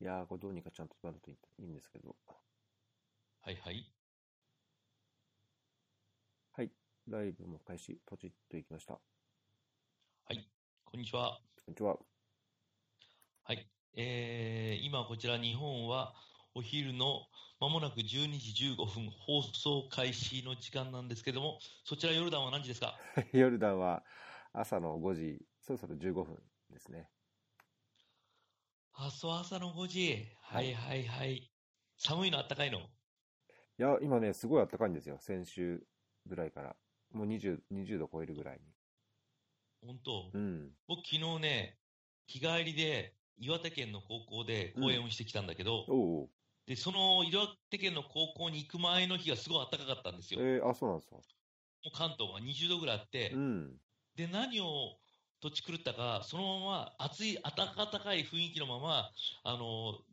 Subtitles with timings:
[0.00, 2.16] いやー、これどうにかちゃんとなるといいんですけど。
[3.42, 3.84] はいはい。
[6.52, 6.70] はい。
[7.06, 8.94] ライブも開始、ポチッといきました。
[8.94, 9.00] こ
[10.24, 10.50] はい。
[10.84, 11.38] こんにちは。
[11.68, 11.98] んにちは。
[13.42, 13.70] はい。
[13.96, 16.14] えー、今こちら日本は
[16.54, 17.26] お昼の
[17.60, 22.98] まもなく12時15分放送開始の時間なんですけども、そちらヨルダンは何時ですか？
[23.32, 24.04] ヨルダンは
[24.52, 27.10] 朝の5時、そろそろ15分ですね。
[29.02, 30.26] あ、そう、朝の5時。
[30.42, 31.50] はいはいはい。
[31.96, 32.78] 寒いのあったかいの？
[32.80, 32.82] い
[33.78, 35.16] や、今ね、すごい暖かいんですよ。
[35.18, 35.86] 先週
[36.26, 36.76] ぐらいから。
[37.12, 38.60] もう20、20度超えるぐらいに。
[39.80, 40.30] 本当？
[40.34, 40.70] うん。
[40.86, 41.78] 僕昨日ね、
[42.26, 46.30] 日帰りで岩手県の高校で講演をしてきたんだけど、おう
[46.66, 50.40] で、その岩手県の高校に行く前の日がすごい暖かかったんですよ。
[50.40, 51.16] もえー、あ、そうなんですか？
[51.16, 53.80] う関東が20度ぐらいあって、うん。
[54.14, 54.98] で、何を
[55.40, 59.10] 土地狂ったか、そのまま暑い、暖かい雰囲気のまま、
[59.44, 60.04] あの、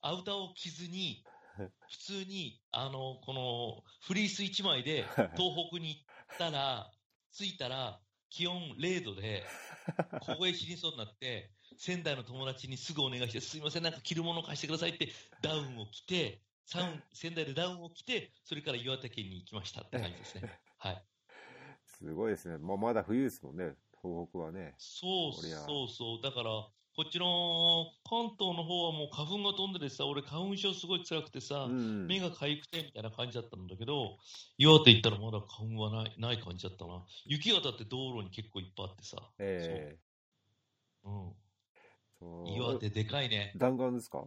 [0.00, 1.26] アウターを着ずに、
[1.88, 6.02] 普通に、あの、この、フリース1枚で、東北に行っ
[6.38, 6.92] たら、
[7.32, 9.56] 着いたら、気温0度で、
[10.20, 20.48] 凍え死にそうになって、仙台の友達にすぐお願いして、すいません、なんか着るもの貸してくださいって、ダウンを着て、サウン仙台でダウンを着て、それから岩手県に行きましたって感じですね。
[20.78, 21.08] はい。
[21.84, 22.58] すごいですね。
[22.58, 23.76] まあ、まだ冬ですもんね。
[24.02, 24.74] 東北はね。
[24.78, 26.22] そうそうそう。
[26.22, 26.50] だから、
[26.94, 32.06] こっちの関東の方はもう花粉が飛んでてさ、俺花粉症すごい辛くてさ、うん。
[32.06, 34.18] 目が痒くてみたいな感じだったんだけど、
[34.56, 37.04] 岩手行ったらまだ花粉はないない感じだったな。
[37.24, 39.16] 雪がだって道路に結構いっぱいあってさ。
[39.38, 39.98] えそ
[41.04, 41.10] う。
[41.10, 41.34] うん。
[42.44, 43.52] 岩手でかいね。
[43.56, 44.26] 弾丸ですか？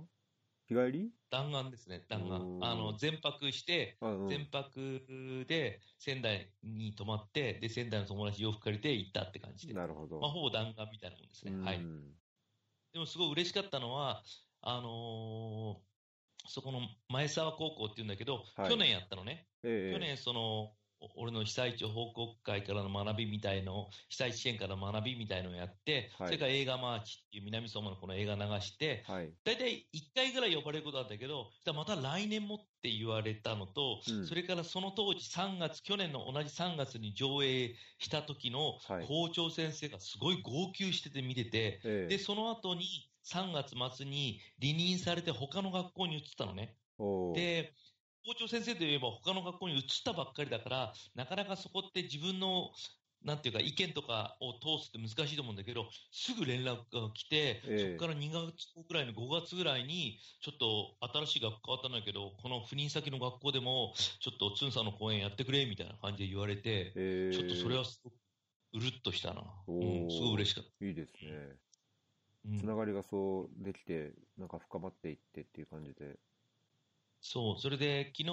[0.71, 1.11] 日帰り？
[1.29, 2.43] 弾丸ですね、弾お丸。
[2.43, 3.97] ーあの、全泊して。
[4.29, 9.73] 全泊で仙台に泊まって、で、仙台の友達洋服借りて行ったって感じで。
[9.73, 10.19] なるほど。
[10.19, 11.51] まあ、ほぼ弾丸みたいなもんですね。
[11.51, 11.79] うんはい。
[12.93, 14.23] でもすごい嬉しかったのは、
[14.61, 15.91] あのー
[16.47, 19.45] そこの前沢高校っていうんだけど、はい去年やったのね。
[19.63, 20.75] ええ去年、その、お
[21.15, 26.27] 俺の被災地報告会からの学びみたいのを、被災地支援からの学びみたいのをやって、はい。
[26.27, 29.37] それから映画マーチっていう南相馬のこの映画流して、はい。
[29.43, 34.27] 大体1回ぐらい呼ばれることあったけど、また来年もって言われたのと、うん。
[34.27, 39.07] それからその当時3月、去年の同じ3月に上映した時のはい。
[39.07, 42.17] 校長先生がすごい号泣してて見てて、ええ。
[42.17, 42.85] で、その後に
[43.23, 46.77] 3月末に離任されて他の学校に移ったのね。
[47.33, 47.73] で、
[48.25, 52.71] 校長先生といえば他の学校に移ったばっかりだから、なかなかそこって自分の、
[53.23, 68.13] なんていうか意見とかを通すって難しいと思うんだけど、すぐ連絡が来て、ええそこから2月後ぐらいの5月ぐらいに、ちょっと新しい学校変わったんだけど、この赴任先の学校でも、ちょっとつんさんの講演やってくれみたいな感じで言われて、えーちょっとそれはすごく
[68.73, 69.41] うるっとしたな。
[69.67, 70.85] うん、すごい嬉しかった。
[70.85, 71.31] いいですね。
[72.45, 76.17] うんつながりがそうできて、なんか深まっていってっていう感じで。
[77.23, 78.25] そう、それで昨日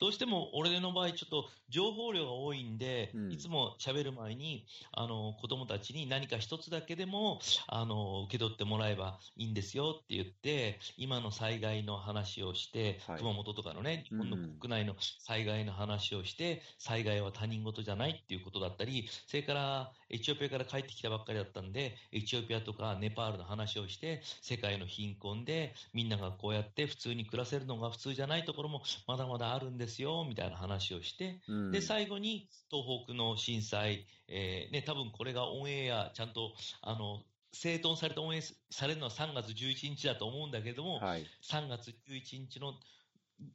[0.00, 3.32] どうしても俺の場合、ちょっと情報量が多いんで、うん。
[3.32, 7.38] いつも喋る前にあの子供たちに何か一つだけでも
[7.68, 13.16] あの受け取ってもらえばいいんですよって言って、今の災害の話をして、はい。
[13.18, 14.58] 熊本とかのね、日本のうん。
[14.58, 37.20] 国内の災害の話をして、災害は他人事じゃないっていうことだったり、それからエチオピアから帰ってきたばっかりだったんで、エチオピアとかネパールの話をして、世界の貧困でみんながこうやって普通に暮らせるのが普通じゃないところもまだまだあるんですよみたいな話をして、うん、で最後に東北の震災、えーね、多分これがオンエア、ちゃんとあの
[37.52, 38.42] 整頓されてオンエア
[38.74, 41.26] されるのは3月11日だと思うんだけれども、はい。
[41.42, 42.72] 3月11日の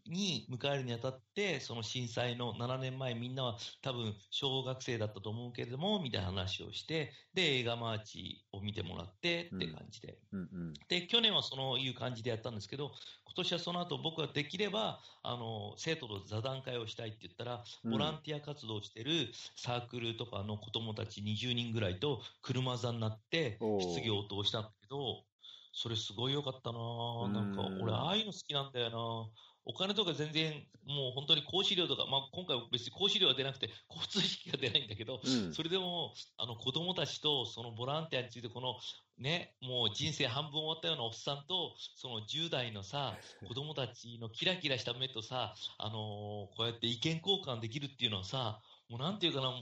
[0.05, 10.19] に迎えるにあたって、その震災の7年前、みんなは多分小学生だったと思うけれども、みたいな話をして、で、映画マーチを見てもらってって感じで。
[10.31, 10.39] うん。
[10.41, 10.73] うん。
[10.89, 12.91] で、去年はそのいう感じでやったんですけど、
[13.25, 17.91] 今年はその後僕はできれば、あの、生徒と座談会をしたいって言ったら、うん。
[17.91, 25.25] ボランティア活動をしてるサークルとかの子供たち20人ぐらいと車座になって質疑応答したんだけど、
[25.73, 27.31] それすごい良かったなぁ。
[27.33, 27.77] なんかうん。
[27.77, 29.31] 俺ああいうの好きなんだよな
[29.69, 30.53] お金とか全然
[30.85, 35.53] もう本当に講師料とか、まあ今回は別に講師料は出なくて交通費が出ないんだけど、うん。
[35.53, 38.75] それでも、あの子供たちとそのボランティアについて、この
[39.19, 49.57] ね、もう人生半分終わったようなおっさんと、その10代のさ、子供たちのキラキラした目とさ、あのーこうやって意見交換できるっていうのはさ、もうなんていうかな、も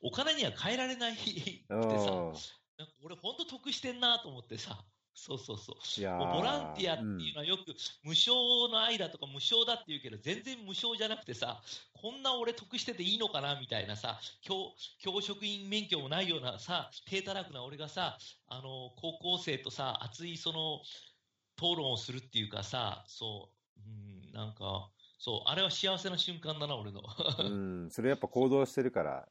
[0.00, 1.76] う、おお金には変えられないくてさ、
[2.78, 4.82] なんか俺本当得してんなと思ってさ、
[5.16, 6.00] そうそうそう。
[6.00, 7.74] いやボランティアっていうのはよく
[8.04, 11.60] 無償の愛だとか無償だって言うけど、全然無償じゃなくてさ、
[11.94, 20.80] こんな俺得してていいのかなみたいなさ、教教職員免許もないようなさ、低たらくな俺がさ、あの、高校生とさ、熱いその、
[21.56, 27.02] 討論をするっていうかさ、そう、うん、なんか、そう、あれは幸せな瞬間だな、俺の。
[27.38, 27.42] う
[27.86, 29.26] ん、それやっぱ行動してるから、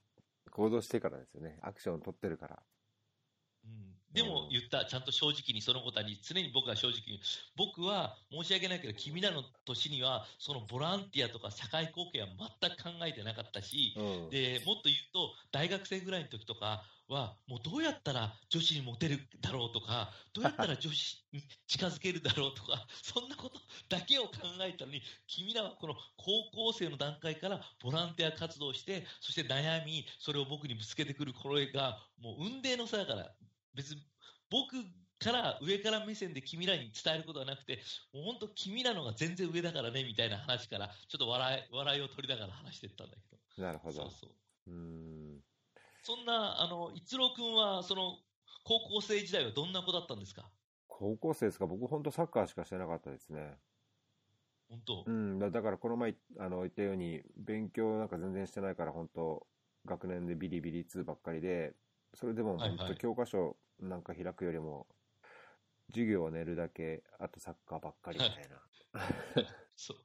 [0.49, 1.59] 行動してからですよね。
[1.61, 2.63] アクション取ってるから。
[4.21, 7.19] うんでも言った、ちゃんと正直にそのことに、常に僕は正直に、
[7.55, 12.27] 僕は申し訳ないけど、君らの年には、そのボランティアとか社会貢献は
[12.59, 14.29] 全く考えてなかったし、うん。
[14.29, 23.59] でもっと言うと、大学生ぐらいの時とかは、もうどうやったら女子にモテるだろうとか、どうやったら女子に近づけるだろうとか、 そんなこと
[23.89, 24.31] だけを考
[24.61, 33.35] えたのに、君らはこの高校生の段階からボランティア活動をして、そして悩み、それを僕にぶつけてくるこれが、もう運命の差だから、
[33.75, 34.01] 別に
[34.49, 34.75] 僕
[35.19, 37.79] から上から目線で君らに伝えることはなくて、
[38.13, 43.21] もう本当、君らのが全然上だからねみたいな話から、ちょっと笑い笑いを取りながら話していったんだけ
[43.57, 43.63] ど。
[43.63, 43.93] なるほど。
[43.93, 45.41] そうそううん。
[46.03, 48.17] そんな、あの、一郎君は、その、
[48.63, 50.51] 高校生時代はどんな子だったんですか？
[50.87, 51.67] 高校生ですか？
[51.67, 53.57] 僕本当サッカーしかしてなかったですね。
[54.67, 55.39] 本当、うん。
[55.39, 59.47] だだからこの前、あの、言ったように、勉強なんか全然してないから、本当
[59.85, 61.75] 学年でビリビリ2ばっかりで、
[62.13, 64.87] それでも本当教科書なんか開くよりも、
[65.89, 68.61] 授業を寝るだけ、あとサッカーばっかりみたいな。
[69.75, 69.97] そう。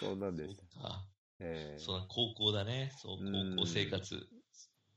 [0.00, 0.62] そうなんでした。
[0.62, 1.06] そうか。
[1.40, 2.92] ええそうだ高校だね。
[2.98, 4.28] そう、うん高校生活。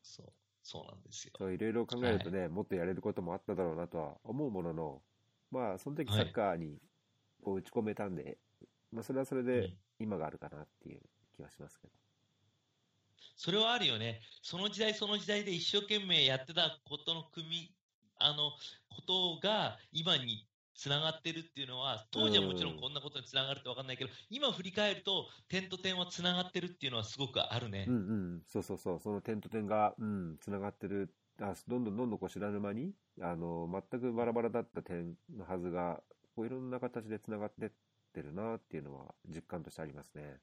[0.03, 0.33] そう、
[0.63, 1.33] そうなんですよ。
[1.37, 5.03] そう、いろいろ考えるとね、もっとやれることもあっただろうなとは思うものの、
[5.51, 6.81] まあ、その時サッカーに
[7.43, 8.39] こう打ち込めたんで、
[8.91, 11.01] まあ、それはそれうでん今があるかなっていう
[11.33, 11.93] 気はしますけど。
[13.35, 14.21] それはあるよね。
[14.41, 17.75] その時代その時代で一生懸命やってたことの組み、
[18.19, 18.51] あの、
[18.89, 27.85] ことが今につながってるっていうのは、当時はもちろんこんなことにつながるって分かんないけど、今振り返ると、点と点はつながってるっていうのはすごくあるね。
[27.87, 27.97] うんう
[28.37, 31.13] ん、そうそうそう、その点と点が、うん、つながってる。
[31.41, 36.01] あどんどんどんどんこう知らぬ間に、あの、全くバラバラだった点のはずが、
[36.35, 37.71] こういろんな形でつながってっ
[38.15, 40.39] てるなっていうのは実感としてありますね。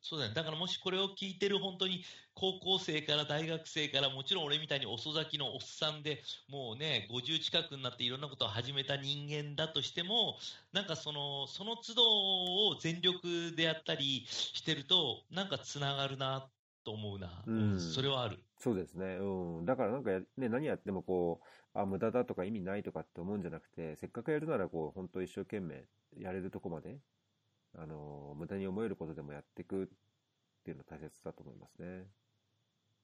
[0.00, 0.34] そうだね。
[0.34, 2.04] だからもしこれを聞いてる本当に
[2.34, 10.38] 高校生から大学生からもちろん俺みたいに遅咲きのおっさんでもうね、50近くになっていろんなことを始めた人間だとしても、
[10.72, 16.48] なんかその、その都度を全力でやったりしてると、なんかつながるな
[16.84, 17.42] と思うな。
[17.46, 18.38] うんそれはある。
[18.56, 19.16] そうですね。
[19.20, 19.64] うん。
[19.66, 21.40] だからなんかや、ね、何やってもこ
[21.74, 25.86] う、あ、無駄だとか意味ないとかって思うんじゃなくて、せっかくやるならこう、本当一生懸命
[26.16, 27.00] やれるとこまで、
[27.78, 29.88] あの、無駄に思えることでもやっていくっ
[30.64, 32.12] ていうのは大切だと思いますね。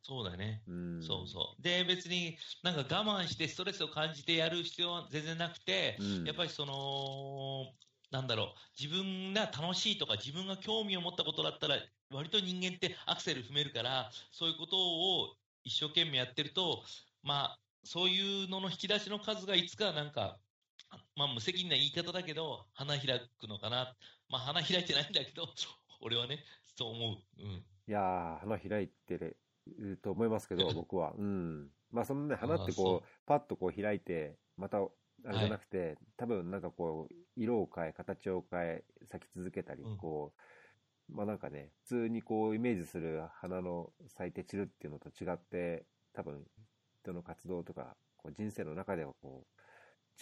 [0.02, 0.66] そうだよね。
[0.66, 0.74] うん。
[0.98, 1.62] そうそう。
[1.62, 6.24] で、別になんか我慢してストレスを感じてやる必要は全然なくて、うん。
[6.24, 7.74] やっぱりその、
[8.10, 11.78] なんだろう、自分が楽しいとか、自分が興味を持ったことだったら、
[12.10, 16.84] 割と人間ってアクセル踏めるから、そういうことを一生懸命やってると、
[17.22, 20.40] まあ、そういうのの引き出しの数がいつかなんか、
[21.16, 23.96] まあ、無責任な言い方だけど、花開くのかな。
[24.34, 25.46] まあ、花開いてないんだけど、
[26.02, 26.40] 俺はね、
[26.74, 27.40] そう思う。
[27.40, 27.50] うん。
[27.52, 29.36] いやー、花開いてる
[30.02, 31.12] と思いますけど、 僕は。
[31.16, 31.70] うん。
[31.92, 34.88] まあ、そのね、花ってこう、パッとこう開いて、また、あ
[35.30, 40.34] れじゃなくて、多分なんかこう、色を変え、形を変え、咲き続けたり、うんこ
[41.08, 46.44] う、まあなんかね、普通にこう、イメージする花の咲いて散るっていうのと違って、多分、
[47.02, 49.60] 人の活動とか、こう人生の中ではこう、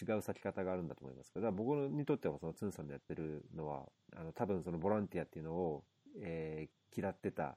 [0.00, 5.84] 違う咲き方があるんだと思いますけど、だから僕にとってはそのツンさんのやってるのは、あの、多分そのボランティアっていうのを、
[6.22, 7.56] えー嫌ってた、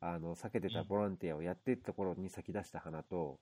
[0.00, 3.40] あの、避けてたボランティアをやっていった頃に咲き出した花と、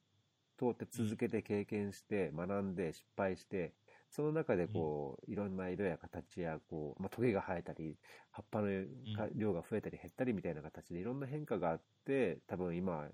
[0.58, 3.74] 通って続けて経験して、学んで、失敗して、
[4.08, 7.98] その中でこう、いろんな色や形や、こう、まあ、トゲが生えたり、
[8.30, 8.68] 葉っぱの
[9.14, 13.10] か量が増えたり減ったりみたいな形でいろんな変化があって、多分今、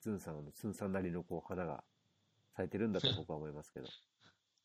[0.00, 1.82] ズンさんの、ツンさんなりのこう、花が
[2.56, 3.86] 咲いてるんだと僕は思いますけど。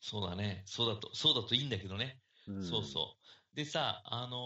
[0.00, 0.62] そうだね。
[0.66, 2.22] そうだと、そうだといいんだけどね。
[2.46, 3.39] うん、そうそう。
[3.52, 4.36] でさ、あの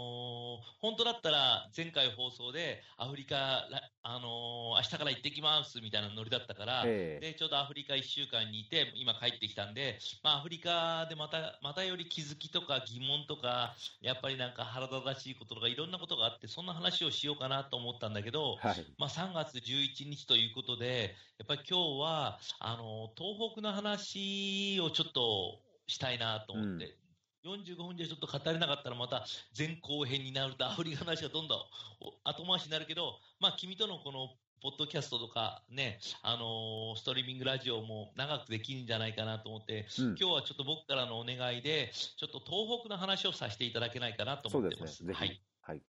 [0.62, 3.36] ー本当だったら前回放送でアフリカ、
[3.70, 18.94] らあのー明日から行ってきますみたいなノリだったから、ええで、ちょうどアフリカ1週間にいて、今帰ってきたんで、まあアフリカでまた、またより気づきとか疑問とか、やっぱりなんか腹立たしいこととかいろんなことがあって、そんな話をしようかなと思ったんだけど、はい。
[18.96, 26.98] まあ、3月11日ということで、やっぱり今日は、あの、東北の話をちょっとしたいなと思って、
[27.44, 29.24] 45分じゃちょっと語れなかったらまた
[29.56, 31.58] 前後編になるとアフリカの話がどんどん
[32.00, 34.30] お後回しになるけど、まあ、君とのこの、
[34.62, 40.06] ポッドキャストとかね、あのーストリーミングラジオも長くできるんじゃないかなと思って、うん。
[40.06, 45.04] 今日はちょっと僕からのお願いで、ちょっと東北の話をさせていただけないかなと思ってますす。
[45.04, 45.12] ね。
[45.12, 45.38] はい。
[45.60, 45.82] はい。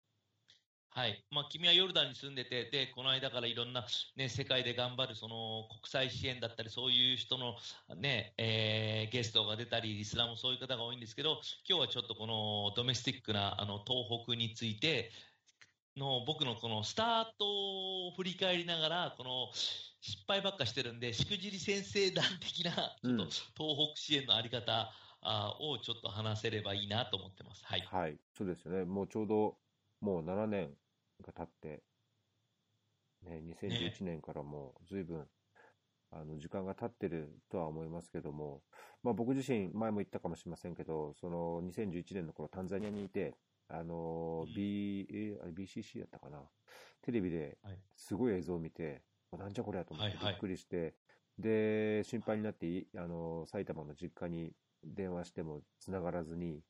[0.96, 1.18] はい。
[1.30, 3.84] まあ、君はヨルダンに住んでて、で、この間からいろんな、
[4.16, 7.54] ね、世界で頑張る、その、国際支援だったり、そういう人の、
[7.98, 11.38] ね、えー、ゲストが出たり、リスナーもそういう方が多いんですけど、
[11.68, 15.06] 今日はちょっとこの、ドメスティックな、あの、東北について、
[15.96, 19.50] の、僕のこの、スタートを振り返りながら、この、
[20.00, 24.88] 失敗ばっかしてるんで、しくじり先生団的な、ちょっと、東北支援のあり方、
[25.20, 27.66] あをちょっと話せればいいなと思ってます。
[27.66, 27.82] はい。
[27.82, 28.18] はい。
[28.32, 28.84] そうですよね。
[28.84, 29.58] もうちょうど、
[30.00, 30.74] もう7年
[31.22, 31.82] が経って、
[33.22, 35.26] ね、2011年からもう随分、
[36.12, 38.62] あの、時間が経ってるとは思いますけども、
[39.02, 43.34] まあ僕自身、前も言ったかもしれませんけど、その2011年の頃タンザニアにいて、
[43.68, 46.42] あのうん、B、えあれ BCC だったかな？
[47.02, 47.78] テレビではい。
[47.96, 50.32] すごい映像を見て、なんじゃこりゃと思ってはいはい。
[50.34, 50.94] びっくりして、
[51.38, 54.52] で、心配になってい、あの、埼玉の実家に
[54.84, 56.62] 電話しても繋がらずに、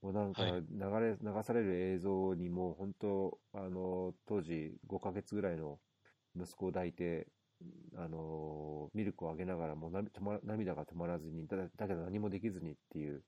[0.00, 0.58] もうなんかはい。
[0.60, 0.60] 流
[1.00, 5.80] れ、流される映像にもう本当、あの、当時5ヶ月ぐらいの
[6.36, 7.32] 息子を抱いて、
[7.96, 9.92] あの、ミルクをあげながらもう
[10.44, 13.24] 涙が止まらずに、だだけど何もできずにっていう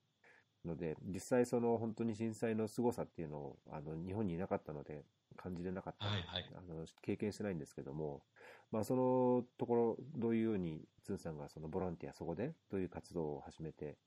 [0.65, 5.05] ので、実際その本当に震災の凄さっていうのを、あの、日本にいなかったので、
[5.37, 6.53] 感じれなかった、はいはい。
[6.55, 8.25] あの、経験してないんですけども、
[8.71, 13.99] まあそのところ、どういうように、つんさんがそのボランティアそこで、どういう活動を始めて、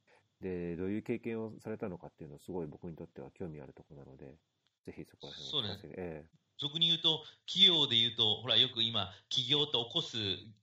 [0.44, 4.38] で、どういう経験をされたのかっていうのすごい僕にとっては興味あるところなので、
[4.84, 6.24] ぜひそこら辺を聞かせて、え
[6.58, 10.16] 俗に言うと、企業で言うと、ほら、よく今、起業と起こす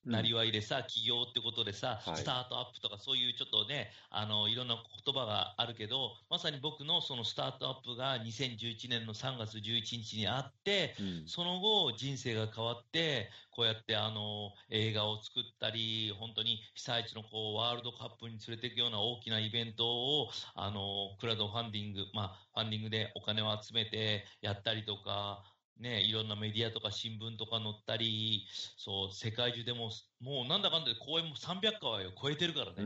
[0.05, 11.27] なりわいでさ、起業ってことでさ、はいスタートアップとか、そういうちょっとね、あの、いろんな言葉があるけど、まさに僕のそのスタートアップが2011年の3月11日にあって、えうん。
[11.27, 25.43] その後、人生が変わって、こうやってあの映画を作ったり、本当に被災地のこうワールドカップに連れていくような大きなイベントを、あのクラウドファンディング、まあ、ファンディングでお金を集めてやったりとか、
[25.81, 28.47] ね、いろんなメディアとか新聞とか載ったり、
[28.77, 32.83] そう、世界中でも、もうなんだかんだで公演も300回を超えてるからね。
[32.83, 32.85] う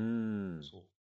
[0.59, 0.63] ん。
[0.63, 0.91] そう。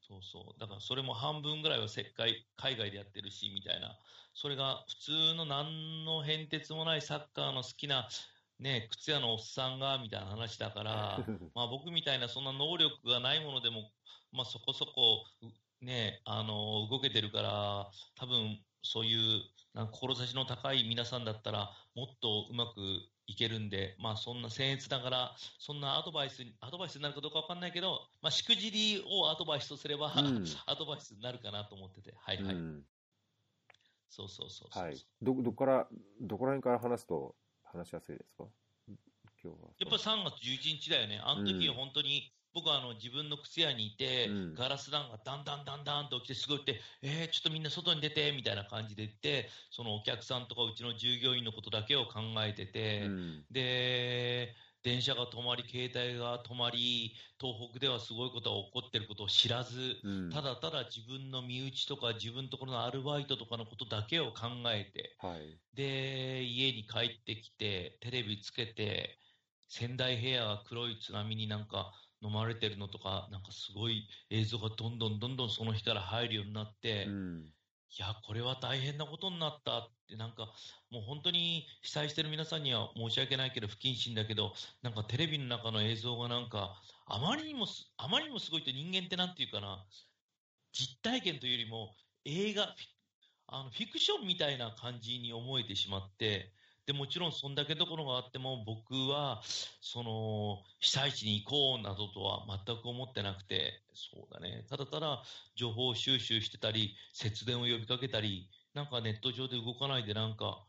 [0.00, 0.60] そうそう。
[0.60, 3.98] だからそれも半分ぐらいは世界、海外でやってるし、みたいな。
[4.34, 8.08] それが普通の何の変哲もないサッカーの好きな、
[8.58, 13.92] ね、靴屋のおっさんが、みたいな話だから、 まあ僕みたいなそんな能力がないものでも、
[14.32, 19.42] まあそこそこ、うね、あの、動けてるから、多分そういう、
[19.74, 22.80] 志の高い皆さんだったら、もっとうまく
[23.26, 32.54] いけるんで、まあそんな僭越ながら、そんなアドバイスに、アドバイスになるかどうかわかんないけど、まあしくじりをアドバイスとすれば、うん アドバイスになるかなと思ってて、はいはい。
[32.54, 32.86] うん
[34.12, 34.76] そうそうそう。
[34.76, 34.96] はい。
[35.22, 35.88] ど、どこから、
[36.20, 38.44] どこら辺から話すと話しやすいですか？
[39.42, 39.70] 今日は。
[39.78, 41.20] やっぱり3月11日だよね。
[41.22, 53.44] あの時うん本当に、僕はあの自分の靴屋にいて、うんガラス弾がだんだんだんだんと起きて、すごいって、えー、ちょっとみんな外に出て、みたいな感じで言って、そのお客さんとかうちの従業員のことだけを考えてて、うん。
[53.50, 60.30] で、電車が止まり、携帯が止まり、東北ではすごいことが起こってることを知らず、うん。
[60.30, 65.60] ただただ自分の身内とか自分のところのアルバイトとかのことだけを考えて、はい。
[65.74, 69.18] で、家に帰ってきて、テレビつけて、
[69.68, 77.54] 仙台平野が黒い津波になんか飲まれてるのとか、なんかすごい映像がどんどんどんどんその日から入るようになって、いうん。
[77.98, 80.52] や、これは大変なことになったって、なんか
[80.90, 89.86] もう本当に被災してる皆さんには申し訳ないけど不謹慎だけど、なんかテレビの中の映像がなんか、あまりにもす、あまりにもすごいと人間ってなんていうかな、
[90.72, 92.74] 実体験というよりも映画、
[93.48, 96.54] あのフィクションみたいな感じに思えてしまって、
[96.86, 99.42] でもちろんそんだけところがあっても僕は
[99.80, 104.66] その被災地に行こうなどとは全く思ってなくてそうだね。
[104.68, 105.22] ただただ
[105.54, 110.66] 情報収集してたり節電を呼びかけたりなんかネット上で動かないでなんか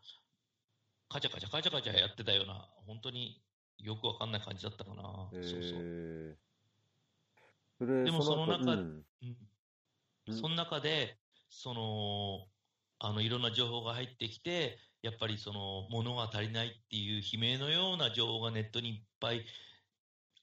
[1.10, 3.44] カチャカチャカチャカチャやってたような本当に
[3.78, 6.36] よくわかんない感じだったかな、えそうそう、ー、
[7.80, 8.72] それ、でもその後中
[9.22, 10.36] うん。
[10.36, 11.18] その中で、
[11.50, 12.48] その、
[13.00, 19.46] あの、いろんな情報が入ってきて、やっぱりその、物が足りないっていう悲鳴のような情報がネットにいっぱい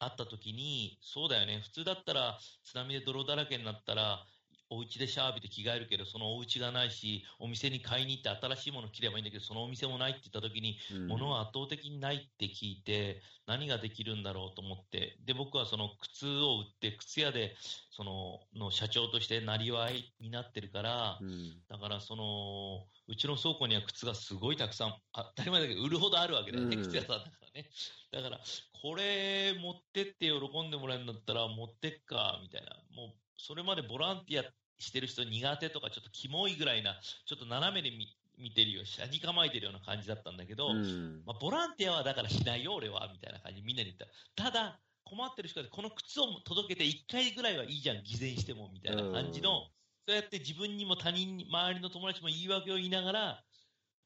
[0.00, 1.60] あった時に、そうだよね。
[1.60, 4.26] 普通だったら、津波で泥だらけになったら、
[4.70, 17.56] お家でシャワー浴びて着替えるけど、そのお家がないし、お店に買いに行って新しいもの着ればいいんだけど、そのお店もないって言ったときに、うん物が圧倒的にないって聞いて、何ができるんだろうと思って、で、僕はその靴を売って、靴屋で、
[17.90, 21.62] その、の社長としてなりわいになってるからう、ん。
[21.68, 27.70] だからその、うちの倉庫には靴がすごいたくさん、当たり前だけど、売るほどあるわけだよね、うん靴屋さんだからね。
[28.12, 28.40] だから、
[28.82, 32.76] これ持ってって喜んでもらえるんだったら持ってっか、みたいな。
[32.94, 38.08] もう、それまでボランティアしてる人苦手とか、ちょっとキモいぐらいな、ちょっと斜めで見
[38.38, 41.22] 見てるよ、車に構えてるような感じだったんだけど、うん。
[41.26, 44.06] まあ、ボランティアはだからしないよ、俺は、みたいな感じ、みんなに言った。
[44.42, 49.72] ただ、困ってる人で、この靴を届けて1回ぐらいはいいじゃん、偽善しても、みたいな感じの、
[50.06, 53.44] そうやって自分にも他人に、周りの友達も言い訳を言いながら、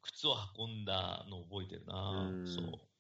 [0.02, 2.91] 靴を運んだのを覚えてるな、うんそう。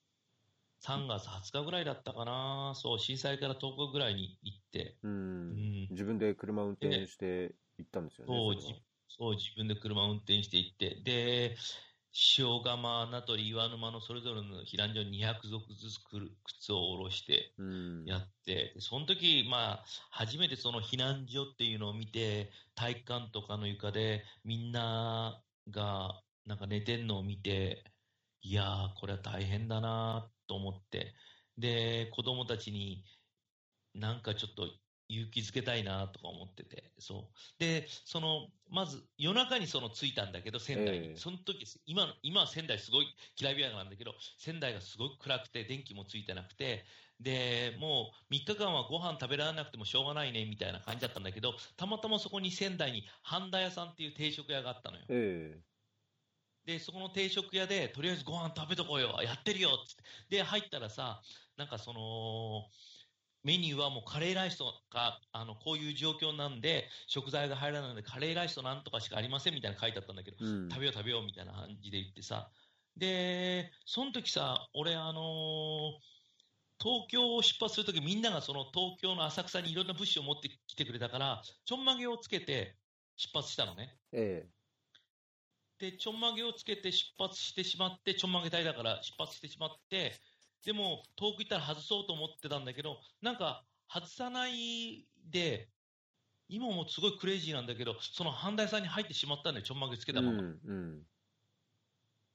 [0.82, 5.08] 3月20日ぐらいだったかな、そう、震災から10日ぐらいに行って、う。
[5.08, 8.46] うんん、自分で車運転して行ったんですよね。
[9.08, 11.56] そう、自分で車運転して行って、で、
[12.38, 15.98] 塩釜、名取、岩沼のそれぞれの避難所に200足ずつ
[16.44, 18.04] 靴を下ろしてうん。
[18.04, 27.84] やって、でその時、まあ、初めてその避難所っていうのを見て、体育館とかの床でみんながなんか寝てんのを見て、
[28.42, 31.14] いやー、これは大変だなと思って、
[31.58, 33.04] で、子供たちに
[33.94, 34.68] なんかちょっと
[35.08, 37.58] 勇気づけたいなとか思ってて、そう。
[37.58, 41.08] で、その、まず夜中にその着いたんだけど、仙台に。
[41.08, 43.06] ええその時、今の、今は仙台すごい
[43.36, 46.86] きらびやかなんだけど、仙台がすごく暗くて、電気もついてなくて、
[47.20, 55.04] で、もう3日間はご飯食べられなくてもしょうがないね、みたいな感じだったんだけど、たまたまそこに仙台に半田屋さんっていう定食屋があったのよ。
[55.08, 55.62] え
[56.64, 60.04] で、そこの定食屋で、とりあえずご飯食べとこうよ、やってるよっつって。
[60.36, 61.22] で、入ったらさ、
[61.56, 62.68] なんかその、
[63.44, 70.70] メニューはもうカレーライスとか、あの、こういう状況なんで、食材が入らないので、カレーライスとなんとかしかありませんみたいなの書いてあったんだけど、えうん。
[70.72, 72.52] 食べよう食べようみたいな感じで言ってさ。
[72.96, 76.04] で、その時さ、俺あのー
[76.82, 82.78] 東京を出発するときみんながその東京の浅草にいろんな物資を持ってきてくれたから、ちょんまげをつけて
[83.16, 83.98] 出発したのね。
[84.12, 84.52] え
[85.82, 90.12] で、ちょんまげをつけて出発してしまって、ちょんまげ隊だから出発してしまって、
[90.64, 95.68] でも遠く行ったら外そうと思ってたんだけど、なんか外さないで、
[96.48, 100.40] 今もすごいクレイジーなんだけど、その半田屋さんに入ってしまったんだよ、ちょんまげつけたまま。
[100.40, 100.60] ん。
[100.64, 101.02] うん。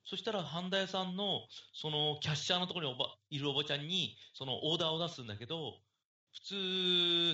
[0.03, 5.79] そしたら、半田屋さんの、その、キャッシャーのところにおばいるおばちゃんに、その、オーダーを出すんだけど、
[6.33, 6.41] 普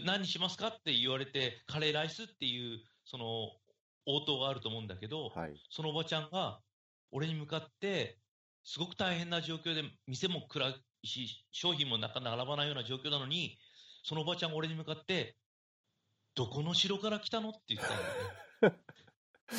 [0.01, 3.51] 通、何にしますかって言われて、カレーライスっていう、その、
[4.05, 5.53] 応答があると思うんだけど、はい。
[5.69, 6.59] そのおばちゃんが、
[7.11, 8.19] 俺に向かって、
[8.63, 13.57] すごく大変な状況で、店も暗いし、商品もなかなか並ばないような状況なのに、
[14.03, 15.35] そのおばちゃんが俺に向かって、
[16.35, 18.79] どこの城から来たのって言ったんだよね。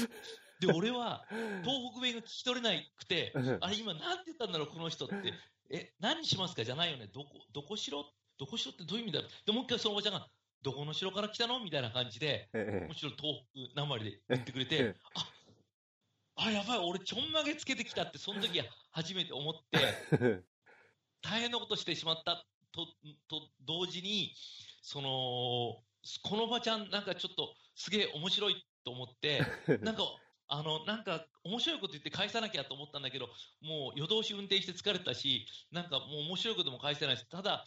[0.60, 1.26] で、俺は、
[1.62, 5.34] 東北弁が聞き取れなくて、あれ今なんて言ったんだろう、この人って。
[5.70, 6.64] え、何にしますか？
[6.64, 7.06] じゃないよね。
[7.06, 8.04] どこ、どこしろ
[8.38, 9.30] どこしろってどういう意味だろう？
[9.46, 10.28] で、もう一回そのおばちゃんが、
[10.64, 11.62] どこの城から来たの？
[11.62, 19.78] みたいな感じで、えもちろん東北なまりで言ってくれえて、あ、あ、やばい、俺ちょんまげつけてきたって、その時初めて思って、
[20.12, 20.42] え
[21.20, 22.86] 大変なことしてしまったと、
[23.28, 24.34] と同時に、
[24.82, 25.82] その、
[26.22, 29.40] このおばちゃんなんかちょっとすげえ面白いと思って、
[29.82, 30.02] なんか、
[30.48, 33.28] あの、なんか、面白いこと言って返さなきゃと思ったんだけど、
[33.60, 37.64] もう夜通し運転して疲れたし、なんかもう面白いことも返せないし、ただ、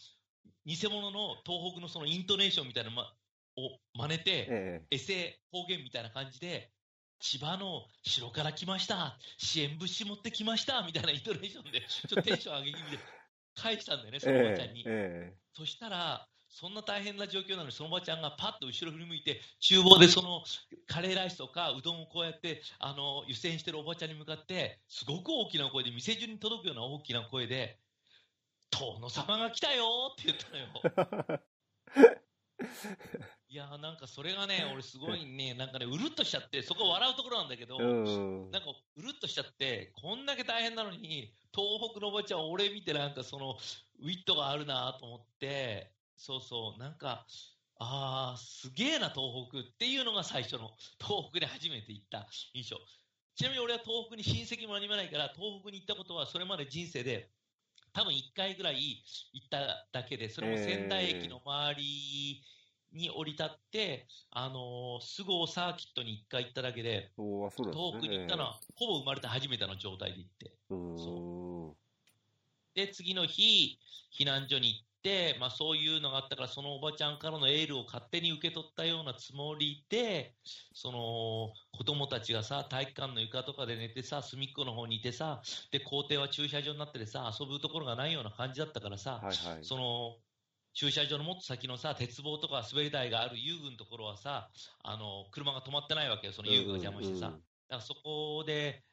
[0.64, 3.12] 偽物の東北のそのイントネーションみたいなのま
[3.56, 6.70] を真似て、えエセ方言みたいな感じで、
[7.20, 12.98] 千葉の城から来ました、支援物資持ってきました、みたいなイントネーションで、ちょっとテンション上げ気味で
[13.56, 14.84] 返したんだよね、えそのおばちゃんに。
[14.86, 15.34] え。
[15.54, 20.42] そしたら、そんな大変な状況なのに、そのおばちゃんがパッと後ろ振り向いて、厨房でその
[20.86, 27.78] カレーライスとかうどんをこうやって、あの、湯煎してるおばちゃんに向かって、すごく大きな声で、店中に届くような大きな声で、
[28.70, 31.40] 殿様が来たよって言ったのよ。
[33.50, 38.50] いやーなんかそれがね、 俺すごいね、なんかね、うるっとしちゃって、そこ笑うところなんだけど、うん。
[38.50, 43.58] なんかうるっとしちゃって、こんだけ大変なのに、東北のおばちゃん、俺見てなんかその、
[44.00, 47.26] ウィットがあるなと思って、そうそう、なんか、
[47.80, 52.76] ああ、すげえな、東北っていうのが最初の、東北で初めて行った印象。
[53.36, 57.30] ちなみに俺は東北に親戚も何もないから、東北に行ったことはそれまで人生で、
[57.92, 62.42] 多分1回ぐらい行っただけで、それも仙台駅の周り
[62.92, 68.08] に降り立って、あのー、菅生サーキットに1回行っただけで、おーそうなん東ですね。
[68.08, 70.52] 北に行ったのは、ほぼ生まれて初めての状態で行って。
[72.74, 73.78] で、次の日、
[74.18, 80.36] 避難所に行って、まあそういうのがあったから、そのおばちゃんからのエールを勝手に受け取ったようなつもりで、
[80.72, 89.62] その子供たちがさ、体育館の床とかで寝てさ、隅っこの方にいてさ、で、校庭は駐車場になっててさ、遊ぶところがないような感じだったからさ、はいはい。
[89.62, 90.18] その、
[90.74, 94.50] 駐車場のもっと先のさ、鉄棒とか滑り台がある遊具のところはさ、
[94.84, 97.26] あの、車が止まってないわけよ、その遊具が邪魔してさ。
[97.28, 98.86] うんうんだからそこで、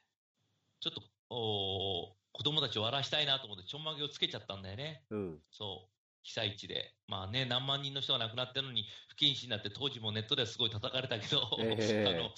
[0.80, 5.08] ちょっと、お子供たちを笑わしたいなと思って、ちょんまげをつけちゃったんだよね。
[5.10, 5.42] うん。
[5.52, 5.95] そう。
[6.26, 6.92] 被災地で。
[7.08, 12.32] まあね、何万人の人が亡くなってるのに、不謹慎になって、当時もネットではすごい叩かれたけど、ええあの、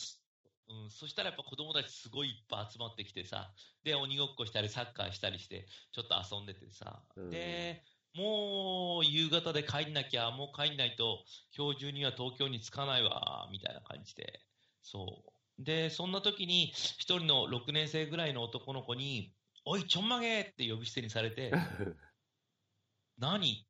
[0.84, 3.50] うん、そしたらやっぱ子供たちすごいいっぱい集まってきてさ、
[3.84, 7.82] で、鬼ごっこしたりサッカーしたりして、ちょっと遊んでてさ、うんで、
[8.13, 11.23] もう夕方で帰んなきゃ、もう帰んないと、
[11.56, 14.41] 今日中には東京に着かないわ、みたいな感じで。
[14.82, 15.23] そ
[15.60, 15.63] う。
[15.63, 19.34] で、そんな時に、一人の6年生ぐらいの男の子に、
[19.65, 21.52] おい、ちょんまげって呼び捨てにされて、
[23.17, 23.65] 何？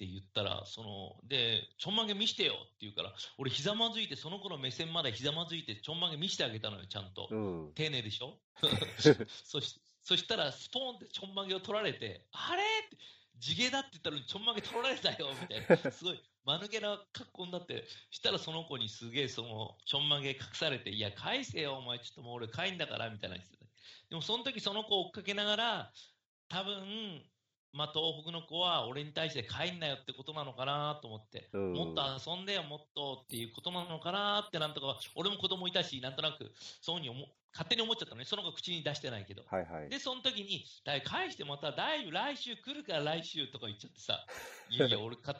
[0.00, 7.28] って言ったら、その、で、ちょんまげ見してよって言うから、俺ひざまずいて、その子の目線までひざまずいて、ちょんまげ見してあげたのよ、ちゃんと。
[7.30, 7.36] う
[7.68, 7.72] ん。
[7.74, 8.38] 丁寧でしょ？
[9.44, 12.62] そしそしたら、スポーンってちょんまげを取られて、あれ？
[12.62, 12.96] って、
[13.38, 15.92] 地毛だって言ったのにちょんまげ取られたよ、みたいな。
[15.92, 23.36] すごい、間抜けな格好になって、したらその子にすげえその、ちょんまげ隠されて、いや、返せよ、お前、ちょっともう俺帰んだから、みたいな。
[23.36, 25.92] でもその時その子を追っかけながら、
[26.48, 27.22] 多分、
[27.72, 31.72] まあ、東北の子は俺に対して帰んなよってことなのかなと思って、うん。
[31.72, 38.24] もっと遊んでよ、もっとっていうことなのかなってなんとか、俺も子供いたし、なんとなく、そうに思勝手に思っちゃったのね。
[38.24, 39.42] その子口に出してないけど。
[39.46, 39.88] はいはい。
[39.88, 44.24] で、その時に、だい返してまた、だいぶ来週来るから来週とか言っちゃってさ、
[44.70, 45.34] いやいや、俺かっ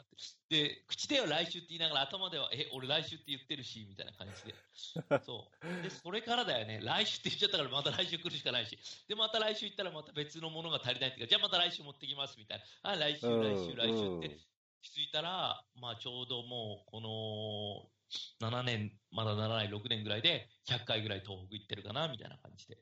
[0.49, 4.55] て、で、口では来週って言いながら頭では、え、俺来週って言ってるし、みたいな感じで。
[5.23, 5.83] そう。
[5.83, 12.91] で、それからだよね、来週って言っちゃったからまた来週来るしかないし、で、また来週行ったらまた別のものが足りないっていうか、じゃあまた来週持ってきます、みたいな。
[12.91, 14.37] あ、来週、来週、来週って
[14.81, 18.00] 気づいたら、まあちょうどもう、この、
[18.39, 22.77] 7年、まだならない6年ぐらいで、100回ぐらい東北行ってるかな、みたいな感じで。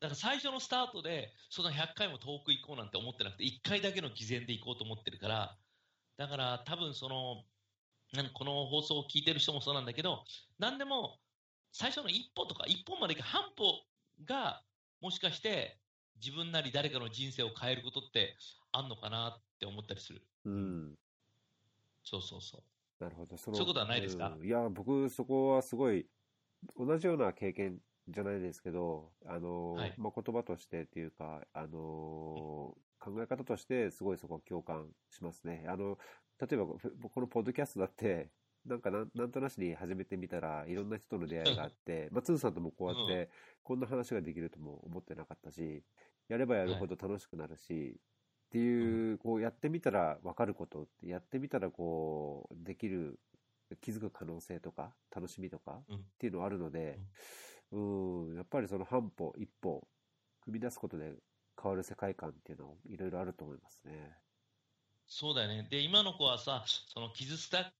[0.00, 5.58] だから最初のスタートで、その100回も遠く行こうなんて思ってなくて、1回だけの偽善で行こうと思ってるから、
[6.16, 7.44] だから多分その、
[8.12, 10.24] なんこの放送を聞いてる人もそうなんだけど、
[10.58, 11.20] なんでも、
[11.72, 13.86] 最初の一歩とか、一本まで行く半歩
[14.24, 14.62] が、
[15.00, 15.80] もしかして、
[16.16, 18.36] 自分なり誰かの人生を変えることって
[18.72, 20.22] あんのかなって思ったりする。
[20.44, 20.98] うん。
[22.04, 22.73] そうそうそう。
[22.98, 23.36] なるほど。
[23.36, 24.38] そのそういうことはないですか？
[24.40, 24.46] うん。
[24.46, 26.08] いや、僕、そこはすごい、
[26.76, 29.98] 同じような経験じゃないですけど、あの、はい。
[29.98, 35.66] まあ、言葉としてっていうか、あの、考え方として、すごいそこは共感しますね。
[35.68, 35.98] あの、
[36.40, 36.78] 例えば、こ
[37.10, 38.32] このポッドキャストだって、
[38.64, 43.30] なんかなんなんとなしに始めてみたらいろんな人との出会いがあって、まあ、つんさんともこうやって、
[43.62, 45.84] こんな話ができるとも思ってなかったし、
[46.28, 48.00] やればやるほど楽しくなるし、
[48.54, 53.18] っていう、こうやってみたら分かることって、やってみたらこう、できる、
[53.80, 57.00] 気づく可能性とか、楽しみとかうんっていうのはあるので、
[57.72, 57.80] う
[58.32, 59.88] ん、やっぱりその半歩、一歩、
[60.46, 61.14] 踏み出すことで
[61.60, 64.16] 変わる世界観っていうのはいろいろあると思いますね。
[65.08, 65.66] そうだよね。
[65.68, 67.72] で、今の子はさ、その傷つた、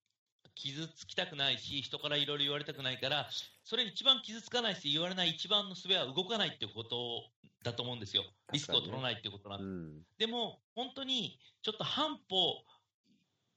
[0.55, 3.29] 傷つきたくないし、人からいろいろ言われたくないから、
[3.65, 7.25] それ一番傷つかないし、言われない一番の術は動かないってこと
[7.65, 8.25] だと思うんですよ。
[8.53, 9.65] リスクを取らないってことなんで。
[9.65, 10.03] うん。
[10.19, 12.63] でも、本当に、ちょっと半歩、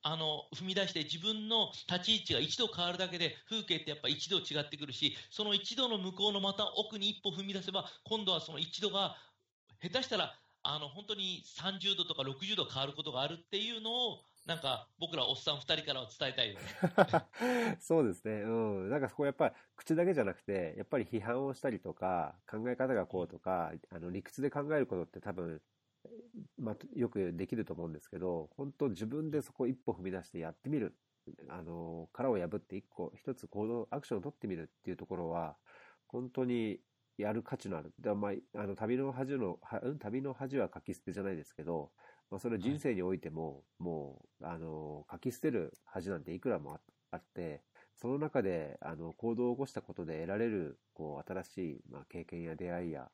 [0.02, 9.18] あの、踏み出して自分の立ち位置が一度変わるだけで、風景ってやっぱ一度違ってくるし、その一度の向こうのまた奥に一歩踏み出せば、今度はその一度が、
[9.82, 10.34] 下手したら、
[10.64, 16.62] あの、本当に30度とか60度変わることがあるっていうのを、なんか、僕らおっさん2人からは伝えたいよね。
[17.82, 18.44] そうですね。
[18.44, 18.48] う
[18.86, 18.90] ん。
[18.90, 25.62] なんかそこやっぱり口だけじゃなくて、やっぱり批判をしたりとか、考え方がこうとか、あの理屈で考えることって多分、
[26.58, 30.96] まあ、よくできると思うんですけど、本当自分でそこ一歩踏み出してやってみる。
[31.50, 35.58] あの、殻を破って一個、一つ行動、アクションを取ってみるっていうところは、
[36.08, 36.80] 本当に
[37.18, 37.94] やる価値のある。
[38.00, 39.60] でまあ、あの、旅の恥の、
[40.00, 41.92] 旅の恥は書き捨てじゃないですけど、
[42.30, 47.64] まあ、それは人生においても、もう、あの、書き捨てる恥なんていくらもああって、
[47.96, 53.10] その中で、あの、行動を起こしたことで得られる、こう、新しい、まあ、経験や出会いや、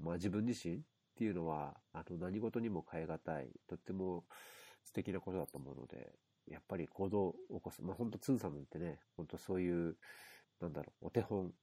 [0.00, 0.80] まあ、自分自身っ
[1.14, 4.24] ていうのは、あの、何事にも変え難い、とっても
[4.84, 6.12] 素敵なことだと思うので、
[6.46, 7.82] やっぱり行動を起こす。
[7.82, 9.96] まあ、本当ツンさんなんてね、本当そういう、
[10.60, 11.54] なんだろう、お手本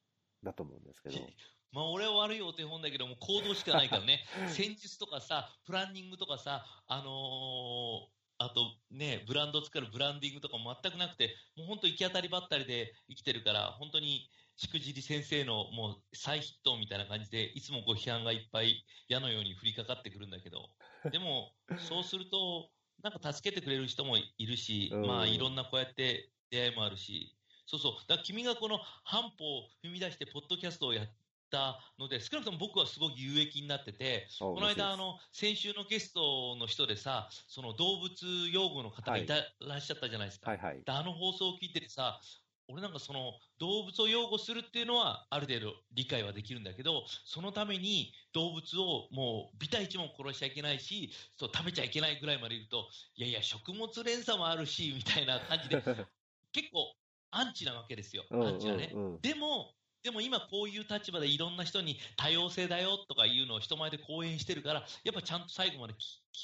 [0.43, 1.15] だと思うんですけど、
[1.71, 4.25] まあ、俺は悪いお手本だけども、行動しかないからね。
[4.49, 20.69] 戦術とかさ、プランニングとかさ、あのーあとね、ブランド作るブランディングとかも全くなくて、もう本当行き当たりばったりで生きてるから、本当にしくじり先生のもう再ヒットみたいな感じで、いつもご批判がいっぱい矢のように降りかかってくるんだけど、
[21.11, 22.69] でも、そうすると、
[23.01, 25.07] なんか助けてくれる人もいるし、うん。
[25.07, 27.36] まあいろんなこうやって出会いもあるし、
[27.67, 27.93] そうそう。
[28.07, 31.07] だ君がこの半歩を踏み出して、ポッドキャストをやっ
[31.51, 40.51] たので、少なくとも僕はすごく有益になってて、ここの間、あの、先週のゲストの人でさ、その動物用語の方がいたらっしゃったじゃないですか。
[40.51, 40.81] はいはい。
[40.81, 42.21] であの放送を聞いててさ、
[42.69, 55.81] 俺なんかその動物を擁護するっていうのはある程度理解はできるんだけど、そのために動物をもうビタ一も殺しちゃいけないし、そう食べちゃいけないぐらいまで言うと、いやいや、食物連鎖もあるし、みたいな感じで、
[56.51, 56.93] 結構
[57.37, 58.25] アンチなわけですよ。
[58.31, 58.91] うんアンチはね。
[58.93, 59.73] うんうんでも、
[60.03, 65.97] でも今こういう立場でいろんな人に多様性だよとかいうのを人前で講演してるから、やっぱちゃんと最後まで聞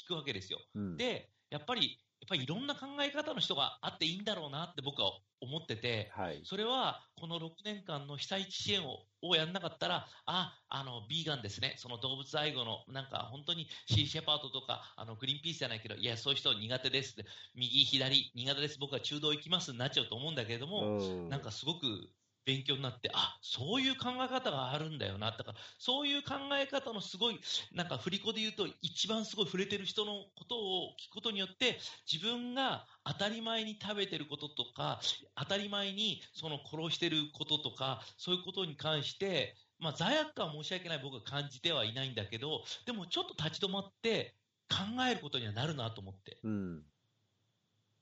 [0.04, 0.60] 聞くわけですよ。
[0.74, 6.40] うんで、やっぱり、やっぱりいろんな考え方の人があっていいんだろうなって僕は思ってて、はい。
[6.44, 21.28] それはこの6年間の被災地支援ををやんなかったら、あ、あの、ビーガンですね、その動物愛護の、なんか本当にシーシェパートとか、あの、グリーンピースじゃないけど、いや、そういう人苦手ですって、右、左、苦手です、僕は中道行きますになっちゃうと思うんだけれども、うん。
[21.30, 22.10] なんかすごく
[22.44, 27.40] 勉強になって、あそういう考え方があるんだよな、だかそういう考え方のすごい、
[27.72, 31.78] なんか振り子で言うと、一番すごい触れてる人のことを聞くことによって、
[32.10, 35.00] 自分が当たり前に食べてることとか、
[35.34, 44.36] 当たり前にその殺してることとか、そういうことに関して、まあ、罪悪感は申し訳ない僕は感じてはいないんだけど、でもちょっと立ち止まって
[44.68, 46.38] 考えることにはなるなと思って。
[46.42, 46.93] うん。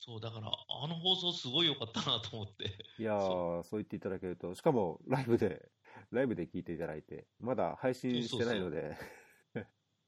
[0.05, 2.77] そう、だから、あの放送すごい良かったなと思って。
[2.99, 5.71] いやー、そう言っていただけると、しかもライブで、
[6.11, 8.97] ライブで聞いていただいて、まだ配信してないので、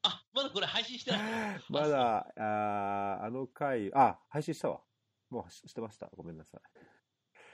[0.03, 4.83] あ、まだこれ配信してないの まだ、あーあの回、あ、配信したわ。
[5.31, 6.11] もうししてました。
[6.17, 6.61] ごめんなさい。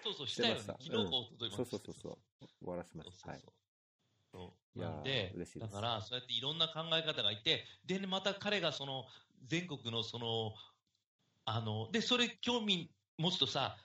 [0.03, 0.61] そうそう、したよね。
[0.61, 2.18] 昨日かした一昨日そうそうそうそう。
[2.64, 3.33] 終わらせました。
[3.33, 3.40] はい。
[3.40, 3.61] そうそうそう
[4.33, 9.05] そういやーなんでだから、そうやっていろんな考え方がいて、で、ね、また彼がその、
[9.46, 10.55] 全国のその、
[11.54, 13.76] あの、で、それ興味持つとさ、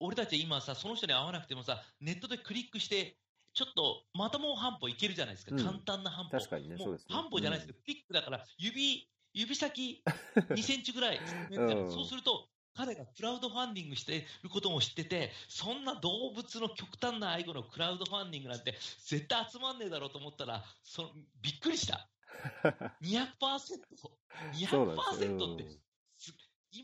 [0.00, 3.16] 俺たち今さ、その人に会わなくてもさ、ネットでクリックして、
[3.54, 5.54] ちょっと、またもう半歩いけるじゃないですか。
[5.54, 6.30] うん簡単な半歩。
[6.30, 10.02] 確かにねもそうですね半歩じゃないですけど、クリックだから、指、指先
[10.50, 11.18] 2センチぐらい、
[11.50, 18.72] うんそうすると、彼がクラウドファンディングしてることも知ってて、そんな動物の極端な愛護のクラウドファンディングなんて
[19.06, 21.10] 絶対集まんねえだろうと思ったら、その
[21.40, 22.08] びっくりした。
[23.00, 24.18] 200%、そうなんですよ。
[24.52, 25.83] 200%って、す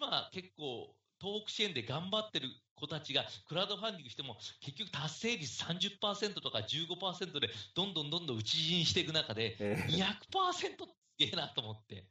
[0.00, 12.08] 今結構、東北支援で頑張ってる子たちがクラウドファンディングしても、結局達成率30%とか15%でどんどんどんどん打ち死にしていく中で、えー200%ってすげえなと思って、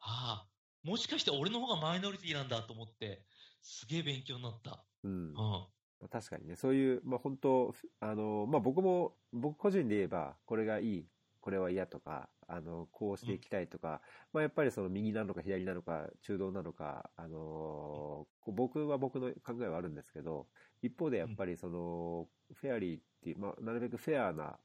[0.00, 3.26] ああ、もしかして俺の方がマイノリティなんだと思って、
[3.62, 4.86] すげえ勉強になった。
[5.02, 6.06] うんう。
[6.06, 6.08] ん。
[6.10, 11.08] 確かにね、そういう、まあ本当、あの、まあ僕も、僕個人で言えば、これがいい、
[11.44, 14.00] これは嫌とか、あの、こうしていきたいとか、
[14.32, 20.48] まあやっぱりその右なのか左なのか、中道なのか、あの、こう僕は僕の考えはあるんですけど、
[20.80, 24.58] 一方でやっぱりその、フェアリーっていう、まあなるべくフェアな、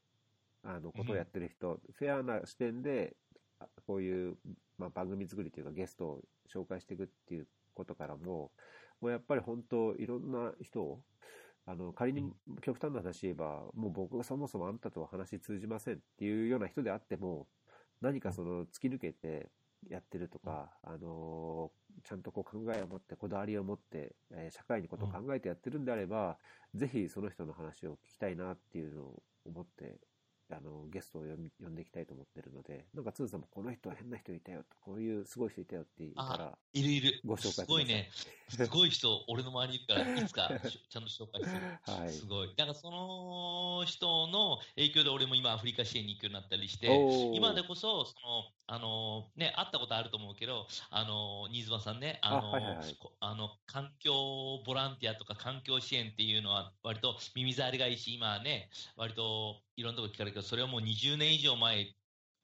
[0.62, 3.14] あの、ことをやってる人、フェアな視点で、
[3.58, 4.38] あこういう、
[4.78, 8.52] まあ、番組作りというかゲストを紹介していくっていうことからも、
[9.02, 11.04] もうやっぱり本当いろんな人を、
[11.70, 17.46] あの、仮に極端な話言えば、もう僕がそもそもあんたとは話通じませんっていうような人であっても、
[18.00, 19.50] 何かその突き抜けて
[19.88, 21.70] やってるとか、あの
[22.02, 26.38] ちゃんとこう考えを持って、こだわりを持って、えー社会にことを考えてやってるんであれば、
[26.74, 30.00] ぜひその人の話を聞きたいなっていうのを思って、
[30.52, 37.20] あの、ゲストを呼んでいきたいと思ってるので、なんか、つーさんもこの人は変な人いたよと、こういうすごい人いたよって言ったら、いるいる。
[37.24, 38.10] ご紹介すごいね。
[38.48, 41.96] すごい人、俺の周りにいるから、いつか しちゃんと紹介する。
[41.98, 42.12] はい。
[42.12, 42.48] すごい。
[42.56, 46.88] だからその人の影響で俺も今アフリカ支援に行くようになったりして、
[47.34, 54.12] 今でこそ、その、あの、ね、会ったことあると思うけど、あの、新妻さんね、あの、あはいはいはいこあの、環境
[54.64, 61.96] ボランティアとか環境支援っていうのは割と耳障りがいいし、今はね、割といろんなとこ聞かれるけど、それはもう20年以上前、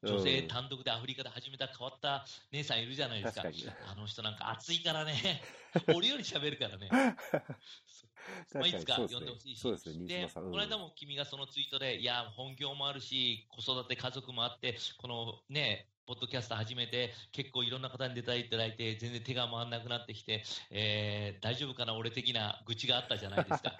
[0.02, 3.42] 女性うん単独でアフリカで始めた変わった姉さんいるじゃないですか。
[3.42, 3.72] 確かに。
[3.92, 5.14] あの人なんか熱いからね、
[5.94, 6.88] 俺より喋るからね。
[8.52, 9.60] まあ、いつか呼んでほしいし。
[9.60, 23.76] そうですね、この間も君がそのツイートで、いや、本業もあるし、子育て家族もあって、このね、ポッドキャスト始めて、結構いろんな方に出ていただいて、全然手が回らなくなってきて、えー、大丈夫かな、俺的な愚痴があったじゃないですか。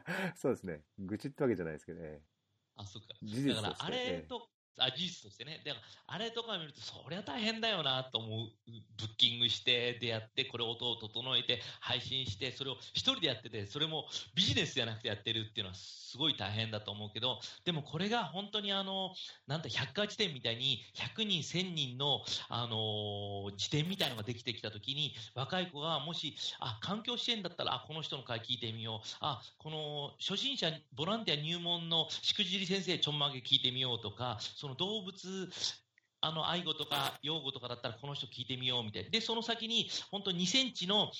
[0.36, 0.80] そうですね。
[0.98, 2.22] 愚痴ってわけじゃないですけどね。
[2.76, 3.08] あ、そっか。
[3.20, 5.62] だから、あれと、あ、事実としてね。
[5.64, 8.50] だから、あれとか見ると、そりゃ大変だよなと思う。
[8.96, 19.14] ブッキングして、でやって、これ音を整えて、配信して、それを一人でやってて、それもビジネスじゃなくてやってるっていうのはすごい大変だと思うけど、でもこれが本当にあの、
[19.46, 29.08] なんて百科事典みたいに、100人、1000人の、あのー辞典みたいなのができてきたときに、若い子がもし、あ、環境支援だったら、あ、この人の回聞いてみよう。
[29.20, 35.48] あ、この初心者、ボランティア入門のしくじり先生ちょんまげ聞いてみようとか、その動物、
[36.20, 39.10] あの、愛護とか養護とかだったらこの人聞いてみようみたいな。
[39.10, 41.10] で、その先に、本当2センチの、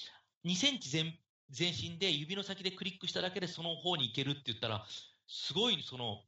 [0.44, 4.85] 2センチ全、全身で指の先でクリックしただけでその方に行けるって言ったら、
[5.26, 6.20] すごい、その、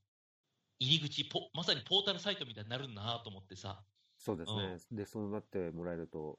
[0.78, 3.84] 入り口、ポまさにポータルサイトみたいになるんだなと思ってさ。
[4.16, 4.96] そうですね。
[4.96, 6.38] で、そうなってもらえると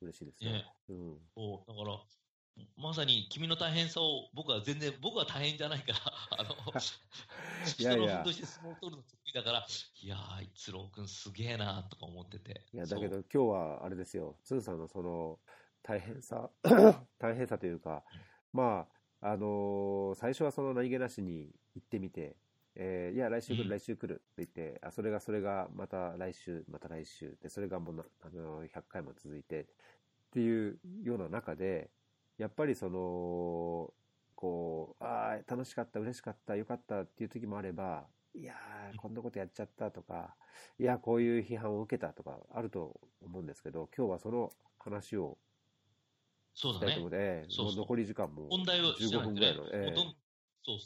[0.00, 0.52] 嬉しいですね。
[0.52, 1.18] ねうん。
[1.34, 1.98] そうだから、
[2.76, 5.98] まさに君の大変さを僕は全然、僕は大変じゃないから、
[6.40, 6.50] あの、
[7.78, 8.06] いやいや。
[8.06, 9.66] 人のふんどしで相撲を取るの得意だから、
[10.02, 12.62] いやー、一郎君すげえなとか思ってて。
[12.72, 15.38] いや、だけど今日はあれですよ、つーさんのその
[15.82, 16.50] 大変さ、
[17.18, 18.04] 大変さというか、
[18.52, 18.86] ま
[19.20, 22.36] あ、あのー最初はその何気なしに行ってみて、
[22.74, 23.70] えーいや、来週来る、うん。
[23.70, 29.66] 来週来るって言って、あ、それが、それが、また来週、また来週、で、それがもうな、あのー100回も続いて、っ
[30.30, 31.90] ていうような中で、
[32.38, 33.94] やっぱりその、
[34.34, 40.36] こう、ああ、楽しかった、嬉しかった、よかったっていう時もあれば、いやー、こんなことやっちゃったとか、
[40.78, 45.38] いや、こういう批判を受けたとかあると思うんですけど、今日はその話を
[46.54, 46.86] そうだね。
[46.88, 47.10] したいと思う。
[47.10, 49.34] ので、そうそう残り時間も問題をして15ないとね。
[49.34, 49.96] 分ぐらいの、ええ。
[49.96, 50.14] もう
[50.64, 50.78] そう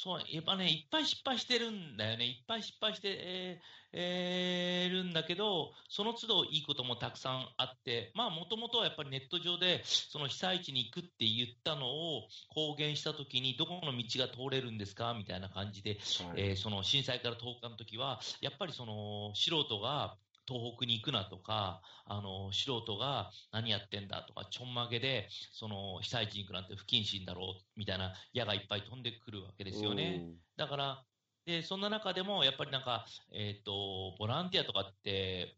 [0.00, 2.26] そう、やっぱね、いっぱい失敗してるんだよね。
[2.26, 15.14] いっぱい失敗して、えーえーるんだけど、その都度いいこともたくさんあって、まあ、もともとはやっぱりネット上で、その被災地に行くって言ったのを公言したときに、どこの道が通れるんですか？
[15.14, 16.00] みたいな感じで、はい
[16.36, 20.16] えーその震災から10日の時は、やっぱりその素人が
[20.48, 30.30] 東北に行くなとか、あの素人が何やってんだとか、ちょんまげでその被災地に行くなんて不謹慎だろうみたいな矢がいっぱい飛んでくるわけですよね。
[30.56, 31.04] だから、
[31.44, 35.57] でそんな中でもやっぱりなんか、えっとボランティアとかって、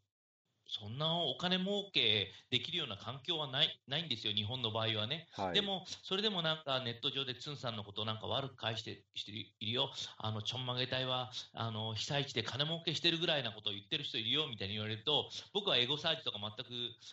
[0.70, 5.26] そんなお金儲けできるような環境はないないんですよ、日本の場合はね。
[5.36, 16.70] うんはい、でも、それでもなんかネット上でツンさんのことをなんか悪く返してしているよ、あのちょんまげ隊はあの被災地で金儲けしてるぐらいなことを言ってる人いるよみたいに言われると、僕はエゴサーチとか全く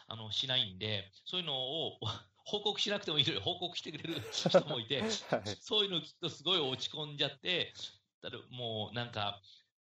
[0.08, 2.00] あのしないんで、そういうのを
[2.46, 5.12] 報告しなくてもいいのに報告してくれる 人もいて、はい。
[5.60, 7.74] そういうのを聞くとすごい落ち込んじゃって、
[8.22, 9.42] ただもうなんか、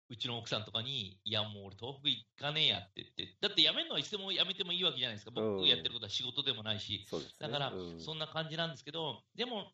[0.09, 5.33] うちの奥さんとかに、いやもう俺東北行かねえやって言って、だって辞めるのはいつでも辞めてもいいわけじゃないですか。
[5.35, 5.57] うん。
[5.57, 7.35] 僕やってることは仕事でもないし、そうですね。
[7.41, 9.73] だからうん、そんな感じなんですけど、でも、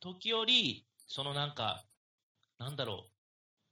[0.00, 1.84] 時折、そのなんか、
[2.58, 3.12] なんだろう、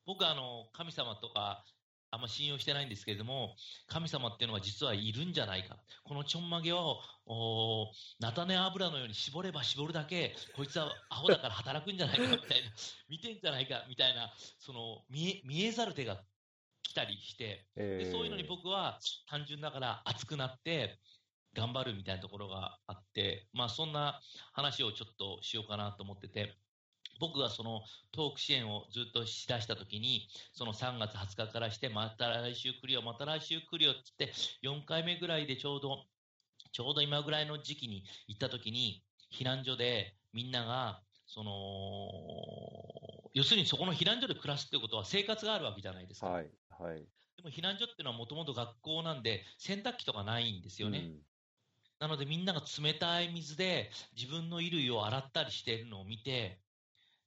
[0.06, 1.64] 僕はあの神様とか、
[2.10, 3.54] あんま信用してないんですけれども、
[3.86, 5.76] 神様っていうのは実はいるんじゃないか。
[6.04, 7.86] このちょんまげを、おー
[8.18, 12.70] 菜種油のように絞れば絞るだけ、こいつはアホだから働くんじゃないかみたいな、
[13.08, 16.20] 見てんじゃないかみたいな、その見え見えざる手が
[16.82, 20.98] 来たりして、えーでそういうのに僕は単純だから熱くなって
[21.54, 24.20] 頑張るみたいなところがあって、まあ、そんな
[24.52, 26.56] 話をちょっとしようかなと思ってて、
[27.20, 36.06] 僕がそのトーク支援をずっとしだしたときに、その3月20日からして、また来週来るよ、また来週来るよって言って、4回目ぐらいでちょうど、
[36.72, 41.50] ちょうど今ぐらいの時期に行ったときに、避難所でみんなが、その、
[43.35, 46.28] 要するにそこの避難所で暮らすってことは生活があるわけじゃないですか。
[46.28, 47.06] はい、はい。
[47.37, 50.98] でも避難所っていうのはもともと学校なんで、洗濯機とかないんですよね。
[50.98, 51.18] うん
[52.00, 56.59] なのでみんなが冷たい水で自分の衣類を洗ったりしているのを見て、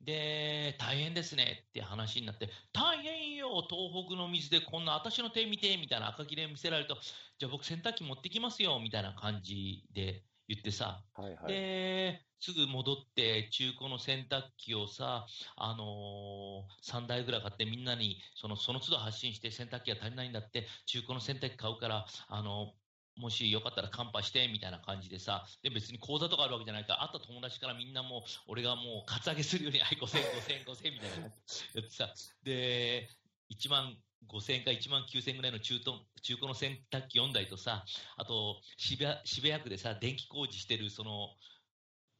[0.03, 6.97] で、大変ですねって話になって、大変よ、東北の水でこんな私の手見てみたいな赤切れ見せられると、
[7.39, 11.47] じゃあ僕洗濯機持ってきますよみたいな感じで言ってさ、はい、はい。
[11.47, 22.73] で、すぐ戻って、中古の洗濯機をさ、あのー、3台ぐらい買って、みんなにそのその都度発信して、洗濯機が足りないんだって、中古の洗濯機買うから、あの
[23.15, 32.09] もしよかったらカンパしてみたいな感じでさ、で別に口座とかあるわけじゃないから、会った友達からみんなもう、俺がもう、カツアゲするように、はい、5000、5000、5000みたいなやってさ、
[32.43, 33.07] で、
[33.51, 33.95] 1万
[34.27, 37.85] 5000か1万9000ぐらいの中東中古の洗濯機4台とさ、
[38.17, 41.29] あと渋谷、渋谷区でさ、電気工事してる、その、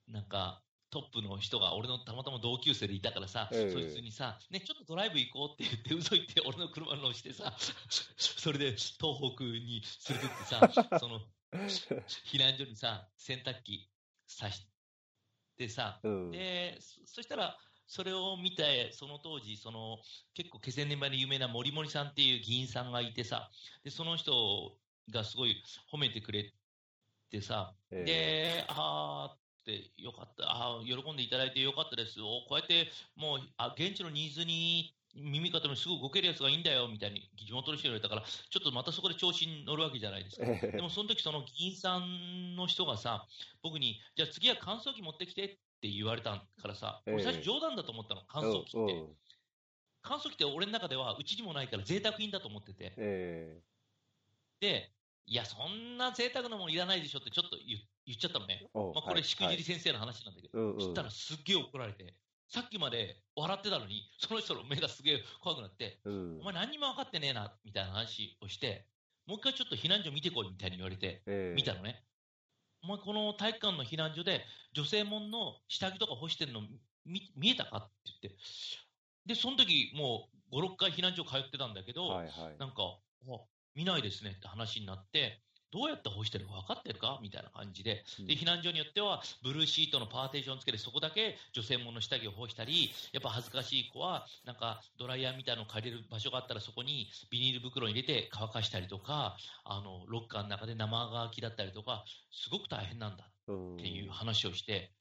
[0.07, 0.61] なんか、
[0.93, 7.51] トップの人が俺のたまたま同級生でいたからさ、ええそいつにさ、ね、ちょっとドライブ行こうって言って、嘘言 って俺の車に乗してさ、
[8.15, 8.99] それで東
[9.35, 10.69] 北に連れてってさ、
[11.01, 11.21] その、
[12.25, 13.89] 避難所にさ、洗濯機
[14.27, 14.67] さし
[15.57, 16.31] てさ、うん。
[16.31, 19.97] で、そそしたら、それを見て、その当時、その
[20.35, 23.49] 結構気仙沼で有名な森森さんっていう議員さんがいてさ、
[23.83, 24.77] でその人
[25.09, 26.53] がすごい褒めてくれ
[27.31, 40.45] てさ、ええで、あーってよかった、あー喜んでいただいてよかったです、おこうやってもうあ現地のニーズに耳方にすぐ動けるやつがいいんだよみたいに地元の人に言われたから、ちょっとまたそこで調子に乗るわけじゃないですか。
[40.45, 43.27] ええでもその時その議員さんの人がさ、
[43.61, 45.47] 僕に、じゃあ次は乾燥機持ってきてっ
[45.81, 49.03] て言われたからさ、ええ俺最初冗談だと思ったの、乾燥機って。
[50.01, 52.93] 乾燥機って俺の中ではうちにもないから贅沢品だと思ってて。
[52.97, 53.61] え
[54.59, 54.91] で、
[55.25, 58.67] いや、そんな贅沢なもんいらないでしょってちょっと言言っちゃったのね。
[58.73, 62.15] まあ、これ、はいしくじり先生の話なんだけど、はいうんうんそしたらすっげえ怒られて、
[62.49, 68.85] さっきまで笑ってたのに、その人の目がすげえ怖くなって、うんお前何にも分かってねえな、みたいな話をして、
[69.25, 72.03] もう一回ちょっと避難所見てこいみたいに言われて、ええ見たのね。
[72.83, 76.61] お前この体育館の避難所で女性もんの下着とか干してるの
[77.05, 78.39] 見見えたかって言って、
[79.25, 82.57] で、その時もう5、6回避難所通ってたんだけど、はいはい。
[82.59, 83.39] なんか、あ
[83.75, 85.39] 見ないですねって話になって、
[85.71, 87.19] どうやって干してるか分かってるか？
[87.23, 88.27] みたいな感じで、うん。
[88.27, 104.91] で、避難所によっては、ブルーシートのパーテーションつけて、そこだけ女性もの下着を干したり、やっぱ恥ずかしい子は、なんかドライヤーみたいなの借りれる場所があったら、そこにビニール袋に入れて乾かしたりとか、あの、ロッカーの中で生乾きだったりとか、すごく大変なんだうんっていう話をして、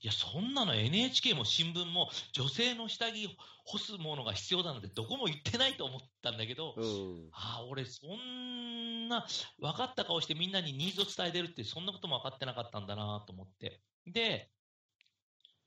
[0.00, 7.28] いや、そんなの NHK も新聞も女性の下着干すものが必要なので、どこも言ってないと思ったんだけど、うん。
[7.32, 9.26] ああ、俺、そんな
[9.58, 13.82] 分かった顔してみんなにニーズを伝えてるって、そんなことも分かってなかったんだなと思って。
[14.06, 14.52] で、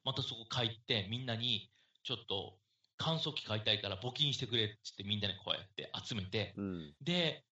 [0.04, 1.70] またそこ帰って、みんなに、
[2.04, 2.60] ちょっと、
[2.98, 6.96] 乾燥機買いたいから募金してくれって言ってみんなにこうやって集めて、うん。
[7.02, 7.46] で、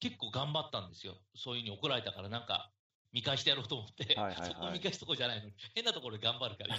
[0.00, 1.16] 結構頑張ったんですよ。
[1.34, 2.75] そういうふうに怒られたから、なんか、
[3.16, 6.76] 見返してやろうと思って、はいはいはいそこ見返すとこじゃないのに、変なところで頑張るから。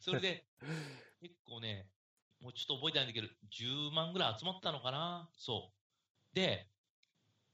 [0.00, 0.46] それで、
[1.20, 1.90] 結構ね、
[2.40, 5.70] もうちょっと覚えてないんだけど、10万ぐらい集まったのかなそ
[6.32, 6.34] う。
[6.34, 6.66] で、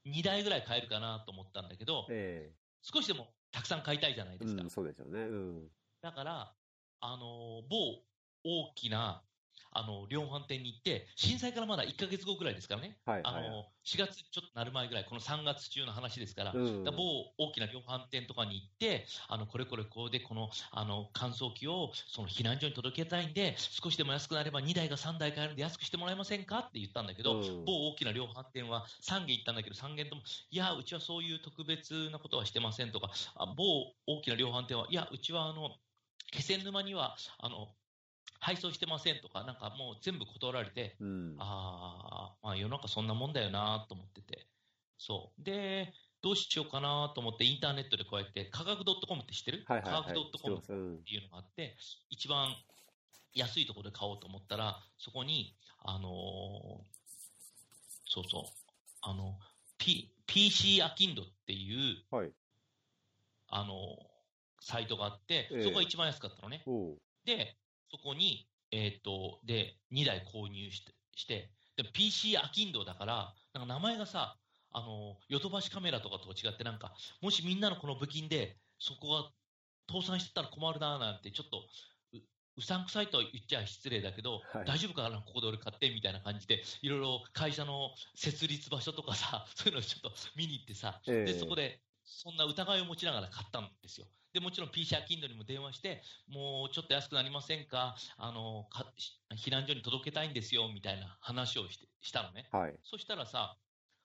[0.06, 4.62] 2台ぐらい買えるかなと思ったんだけど、え少しでもたくさん買いたいじゃないえですか。
[4.62, 5.22] うん、そうでしょうね。
[5.22, 5.70] うん。
[6.00, 6.54] だから、
[7.00, 8.04] あのー某
[8.44, 9.24] 大きな、
[9.72, 13.34] あの量販店に行って、震災からまだ1ヶ月後ぐらいですからね、はいはい。
[13.34, 16.84] あの4月ちょっとなる前ぐらい、この3月中の話ですから、うん。
[16.84, 17.04] だから某
[17.38, 27.64] 大きな量販店とかに行って、あのこれこれこうで、このあの乾燥機をその避難所に届けたいんで、少しでも安くなれば2台が3台買えるんで安くしてもらえませんかって言ったんだけど、うん。
[27.64, 35.70] 某大きな量販店は3軒行ったんだけど、3軒とも、いや、うちはそういう特別なことはしてませんとか、あ某大きな量販店は、いや、うちはあの
[36.30, 37.68] 気仙沼にはあの
[38.42, 41.36] 配送してませんとか、なんかもう全部断られて、うん。
[41.38, 44.48] ああ、まあ世の中そんなもんだよなと思ってて。
[44.98, 45.42] そう。
[45.44, 50.02] で、どうしようかなと思ってインターネットでこうやって、価格 .com って知ってる、はいはいはい。
[50.02, 50.60] 価格 .com っ
[51.04, 51.76] ていうのがあって、
[52.10, 52.52] 一番
[53.32, 56.12] 安いところで買おうと思ったら、そこに、あのー
[58.06, 58.42] そうそう、
[59.02, 59.38] あの、
[59.78, 62.32] P、PC アキンドっていう、はい。
[63.46, 64.12] あのー
[64.64, 66.62] サイトがあってええ、そこが一番安かったのね。
[67.24, 67.56] で、
[67.92, 74.40] そこに、えーっと、で、2台購入して、してで PC アキンドだから、なんか名前がさ、
[74.70, 79.32] あの、ヨドバシカメラとかと違って、なんか、もしみんなのこの部金で、そこが
[79.90, 81.68] 倒産してたら困るなーなんて、ちょっと、
[82.12, 82.18] う
[82.56, 84.64] うさんくさいとは言っちゃ失礼だけど、はい。
[84.64, 91.22] 大丈夫かな、ここで俺買ってみたいな感じで、いろいろ会社の設立場所とかさ、そういうのをちょっと見に行ってさ、ええ。
[91.24, 94.06] でそこでそんな疑いを持ちながら買ったんですよ。
[94.32, 102.48] でもちろん PC アキンドにも電話して、もうちょっと安くなりませんか、あのかし避難所に届けたいんですよみたいな話をしてしたのね。
[102.50, 102.74] はい。
[102.82, 103.56] そしたらさ、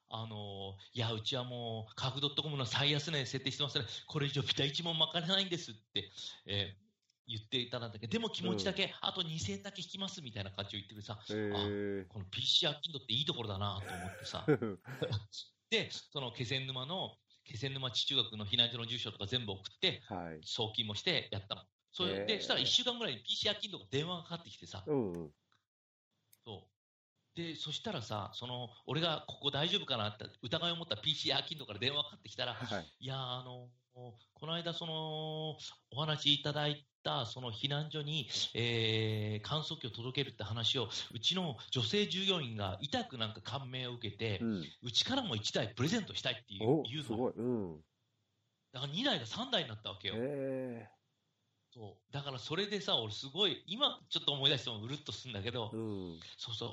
[0.09, 6.11] あのいや、うちはもう、価格 .com の最安値設定してますね、これ以上ビタ1問まかれないんですって、
[6.45, 6.87] えー
[7.27, 14.77] 言っていたんだけど、でも気持ちだけ、あと2000円だけ引きますみたいな感じを言ってくれさ、えこの PC アキンドっていいところだなと思ってさ、ー。
[15.69, 17.17] で、その気仙沼の、
[17.47, 20.39] 気仙沼地中学の避難所の住所とか全部送って、はい。
[20.43, 21.61] 送金もしてやったの。
[21.91, 25.33] それへで、ーしたら1週間ぐらいに PC アキンドが電話がかかってきてさ、うんうん。
[26.45, 26.69] そ
[27.35, 27.39] う。
[27.39, 32.91] で、そしたらさ、その、俺がここ大丈夫かなって疑いを持った PC アキンドから電話かかってきたら、はい。
[32.99, 35.57] いやー、あの、この間、その、
[35.91, 44.41] お話いただいた、その避難所に、えー、乾燥機を届けるって話を、うちの女性従業員が痛くなんか感銘を受けて、
[44.83, 47.03] うちからも1台プレゼントしたいっていうお言うの。
[47.03, 47.33] すごい。
[47.33, 47.77] うん。
[48.73, 50.15] だから2台が3台になったわけよ。
[50.17, 50.89] え
[51.73, 52.13] そう。
[52.13, 55.77] だからそれでさ、俺すごい、今ちょっと思い出してもうるっとするんだけど、ー。
[55.77, 56.19] うん。
[56.37, 56.69] そうそう。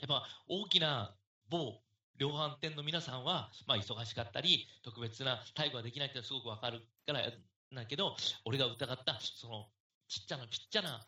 [0.00, 1.14] やっぱ大きな
[1.50, 1.80] 某
[2.18, 7.20] 量販店の皆さんは、まあ忙しかったり、特別な対応ができないってのはすごくわかるから
[7.72, 9.66] だけど、俺が疑った、その、
[10.08, 11.00] ちっちゃなちっちゃな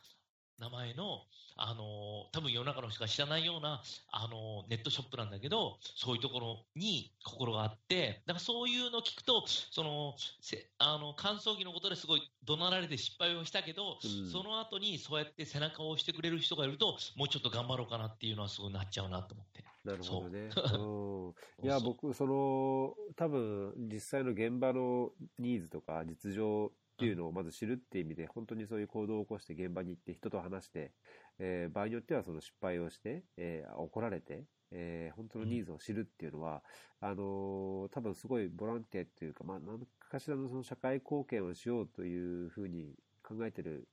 [0.58, 1.20] 名前の、
[1.58, 19.75] あのー多分世の中の人が知らないような、あのーネットショップなんだけど、そういうところに心があって、だからそういうのを聞くと、その、せあの、乾燥機のことですごい怒鳴られて失敗をしたけど、うんその後にそうやって背中を押してくれる人がいると、もうちょっと頑張ろうかなっていうのはすごいなっちゃうなと思って。
[19.86, 20.50] なるほどね。
[20.64, 21.34] そううん。
[21.64, 30.92] いや、僕、その、多分、実際の現場のニーズとか実情っていうのをまず知るっていう意味で、本当にそういう行動を起こして現場に行って人と話して、
[31.38, 36.64] えー場合によってはその失敗をして、えー怒られて、えー本当のニーズを知るっていうのは、
[37.00, 43.88] あのー多分すごいボランティアっていうか、まあ、何かしらのその社会貢献をしようというふうに考えてる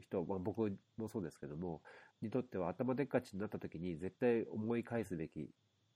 [0.00, 1.82] 人、まあ、僕もそうですけども、
[2.20, 5.54] にとっては頭でっかちになった時に絶対思い返すべき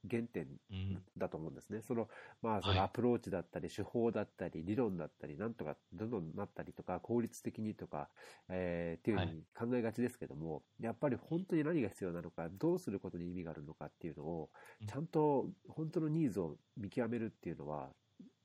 [0.08, 1.06] 原点うん。
[1.16, 1.82] だと思うんですね。
[1.82, 2.08] その、
[2.40, 8.10] まあ、そはいのアプローチだったり、手法だったり、理論だったり、なんとか、どんどんなったりとか、効率的にとか、
[8.48, 14.50] えーっていうふうに考えがちですけども、やっぱり本当に何が必要なのか、どうすることに意味があるのかっていうのを
[14.80, 17.94] うん、ちゃんと本当のニーズを見極めるっていうのは、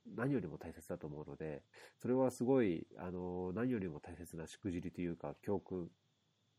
[0.06, 1.66] 何よりも大切だと思うので、
[1.98, 5.92] それはすごい、あの、何よりも大切なしくじりというか、教訓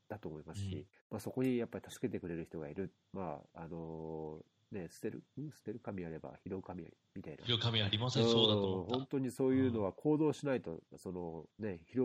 [0.09, 0.85] だと思いますし、うん。
[1.11, 2.93] まあ、そこにやっぱり助けてくれる人がいる。
[3.13, 4.39] まあ、あの
[4.73, 7.45] ね、捨てる、ん捨てる神あれば拾う神あり、みたいな。
[7.45, 12.03] 広神ありません、そうだと思本当にそういうのは行動しないと、そのね、拾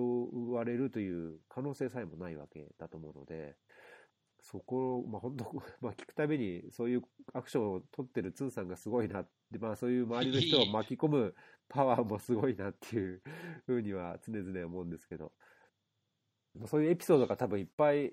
[0.52, 3.56] われるという可能性さえもないわけだと思うので、
[4.41, 5.45] そこを、まあ本当、
[5.82, 7.02] まあ聞くたびにそういう
[7.34, 11.36] アクションを取ってるツンさんがすごいなで、まあそういう周りの人を巻き込む
[11.68, 13.22] パワーもすごいなっていう
[13.66, 15.32] ふうには常々思うんですけど、
[16.68, 18.12] そういうエピソードが多分いっぱい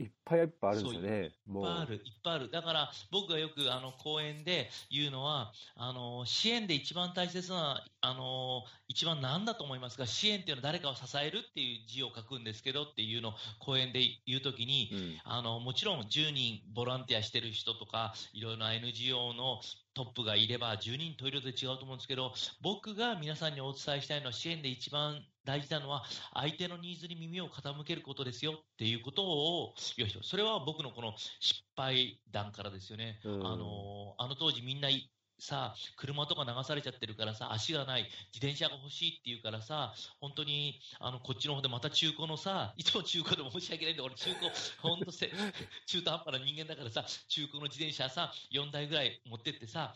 [0.00, 1.08] いっぱいいっぱいあるんですよね。
[1.18, 1.30] いっ。
[1.52, 2.50] ぱいある、いっぱいある。
[2.50, 15.20] だから、僕がよく、あの、講演で言うのは、あの、支援で一番大切な、あの、一番何だと思いますか支援っていうのは誰かを支えるっていう字を書くんですけどっていうのを講演で言うときに、うん。
[15.24, 19.60] あの、もちろん10人ボランティアしてる人とか、いろいろな NGO の
[19.98, 22.32] トップがいれば、10人といろいろで違うと思うんですけど、
[22.62, 30.22] 僕が皆さんにお伝えしたいのは、支援で一番大事なのは、相手のニーズに耳を傾けることですよっていうことを言う人。
[30.22, 33.18] それは僕のこの失敗談からですよね。
[33.24, 44.50] うんあの、あの当時みんないさ、車とか流されちゃってるからさ、足がない、自転車が欲しいって言うからさ、本当に、あの、こっちの方でまた中古のさ、いつも中古でも申し訳ないんだ、俺中古、
[44.82, 45.30] 本当せ、
[45.86, 49.94] 中途半端な人間だからさ、中古の自転車さ、4台ぐらい持ってってさ、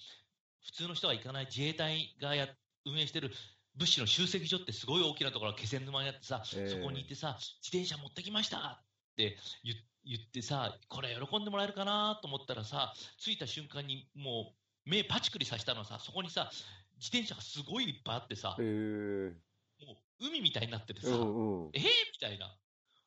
[0.61, 1.47] 普通の人が行かない。
[1.47, 2.49] 自衛隊がや
[2.84, 3.32] 運営してる
[3.74, 6.68] 物資の集積所ってすごい大きなところが気仙沼にあってさ、ええ。
[6.68, 8.84] そこに行ってさ、自転車持ってきましたっ
[9.16, 9.74] て言
[10.05, 16.51] 言ってさ、これ喜んでもらえるかなと思ったらさ、着いた瞬間にもう目パチクリさせたのはさ、そこにさ、
[16.99, 21.70] 自転車がすごいいっぱいあってさえ、ー、もう海みたいになっててうさ、んうん。
[21.72, 21.89] えー、み
[22.20, 22.55] たいな。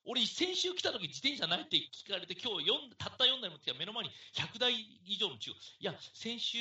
[0.08, 4.74] 俺、先週来た時自転車ないって聞かれて、今日4たった4台持ってきた目の前に100台
[5.06, 5.60] 以上の中古。
[5.80, 6.58] いや、先週、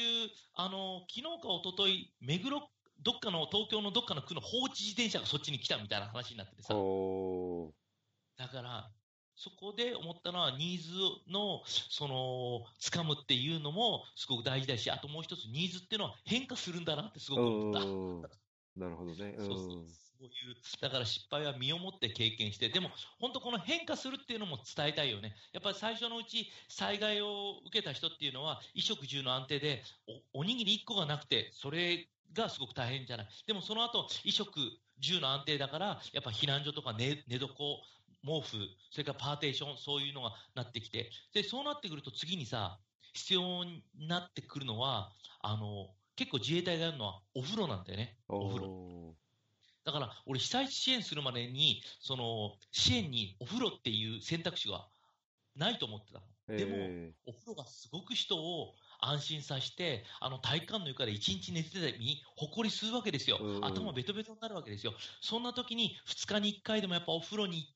[0.54, 2.62] あの、昨日か一昨日目黒、
[3.02, 6.72] どっかの、東京のどっかの区の放置自転車がそっちに来たみたいな話になっててさ、
[8.38, 8.90] だから、
[9.36, 10.90] そこで思ったのは、ニーズ
[11.30, 17.98] の、その、掴むっていうのもすごく大事だし、あともう一つ、ニーズっていうのは変化するんだなってすごく思った。
[18.20, 18.30] うん。
[18.76, 19.34] なるほどね。
[19.38, 19.44] うん。
[19.44, 19.76] そうそう
[20.18, 25.34] そういう、だから失敗は身をもって経験して、でも本当この変化するっていうのも伝えたいよね。
[25.52, 29.82] やっぱり最初のうち災害を受けた人っていうのは、衣食住の安定で
[30.32, 33.26] お、おにぎり1個がなくて、それがすごく大変じゃない。
[33.46, 37.48] でもその後、衣食住の安定だから、やっぱ避難所とか寝寝床、
[38.24, 38.56] 毛布、
[38.90, 42.78] それからパーテーション、そういうのがなってきて、で、そうなってくると次にさ、
[43.12, 48.16] 必要になってくるのは、あの、結構自衛隊がやるのはお風呂なんだよね。
[48.28, 48.66] お風呂。
[48.66, 49.14] 呂。
[49.84, 54.88] だから、俺、被災地支援するまでに、その、支援にお風呂っていう選択肢が
[55.56, 56.56] ないと思ってたの。
[56.56, 63.60] でも、えお風呂がすごく人を安心させて、あの体育館の床で一日寝てた時に、ほこり吸うわけですよう。
[63.60, 64.94] ん頭ベトベトになるわけですよ。
[65.20, 67.66] そんな時に、2日に1回でもやっぱお風呂に行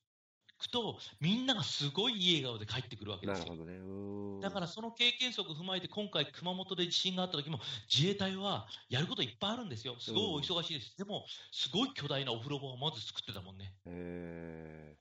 [0.59, 3.55] くと、みんながすごいいい笑顔で帰ってくるわけですよーなるほ。
[3.55, 3.73] どね。
[3.77, 4.39] うん。
[4.41, 7.59] だからその経験則を踏まえて、今回、熊本で地震があった時も、
[7.93, 9.99] 自衛隊はやることいっぱいあるんですよ。
[9.99, 10.97] すごいお忙しいです。
[10.97, 13.75] でも、すごい巨大なお風呂場をまず作ってたもんね。
[13.85, 14.95] え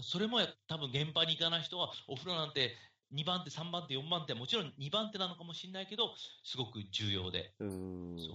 [0.00, 2.76] それもや多分現場に行かない人は、お風呂なんて
[3.10, 6.14] 2番手、3番手、4番手、もちろん2番手なのかもしれないけど、
[6.44, 7.56] すごく重要で。
[7.60, 7.66] ー、う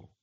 [0.01, 0.03] ん。
[0.03, 0.18] そう。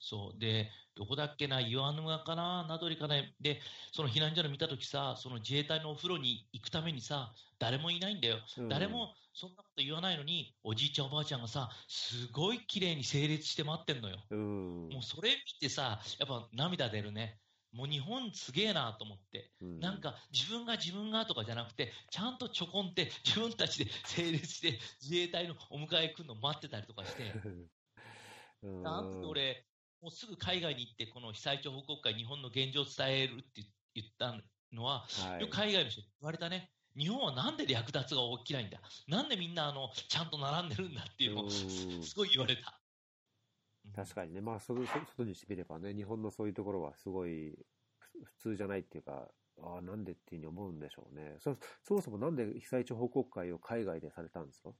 [0.00, 0.38] そう。
[0.38, 3.34] で、どこだっけな、岩沼かな、名取かね。
[3.40, 3.60] で、
[3.92, 8.38] その避難所の見たときさ、その自衛隊のお風呂に行くためにさ、誰もいないんだよ。
[8.58, 14.18] うん誰もそんなこと言わないのに、おじいちゃんおばあちゃんがさ、すごい綺麗に整列して待ってんのよ。
[14.30, 14.88] うん。
[14.88, 17.38] もうそれ見てさ、やっぱ涙出るね。
[17.72, 19.52] もう日本すげえなと思って。
[19.60, 27.32] うんなんか自分が自分がとかじゃなくて、ちゃんとちょこんって自分たちで整列して自衛隊のお迎え来るの待ってたりとかして、
[28.62, 29.64] うんなんて俺、
[30.00, 33.62] もうすぐ海外に行って、この被災地報告会、日本の現状を伝えるって
[33.94, 34.34] 言った
[34.72, 36.70] のは、はいよく海外の人に言われたね。
[36.96, 38.80] 日本はなんで略奪が起きないんだ？
[39.06, 42.80] なんでみんなあのちゃんと並んでるんだっていうのをうんすごい言われた。
[43.94, 47.56] 確かにね、まあ、そのそ外にしてみればね、日本のそういうところはすごい
[47.98, 49.28] ふ普通じゃないっていうか、
[49.62, 51.36] ああ、なんでっていうふうに思うんでしょうね。
[51.38, 54.70] そそもそもなんで被災地報告会を海外でされたんですか？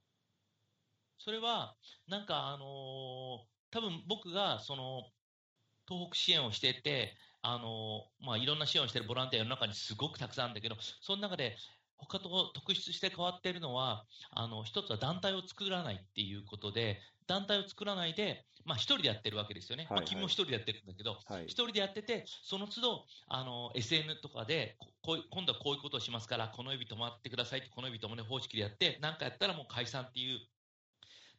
[1.17, 1.75] それは、
[2.07, 5.03] なんかあのー多分僕がその
[5.87, 11.55] 東北支援をしてて、あのーまあ、いろんな支援をしてるボランティアの中にすごくたくさんあるんだけど、その中で、
[11.97, 19.83] 他と特筆して変わっているのは、あの、一つは団体を作らないっていうことで、団体を作らないで、まあ一人でやってるわけですよね。
[19.83, 21.51] はいはいまあ君も一人でやってるんだけど、はい一。
[21.63, 30.39] 人でやってて、その都度、あの、SN とかで、こ今度はこういうことをしますから、この指止まってくださいって、この指止まれ方式でやって、なんかやったらもう解散っていう、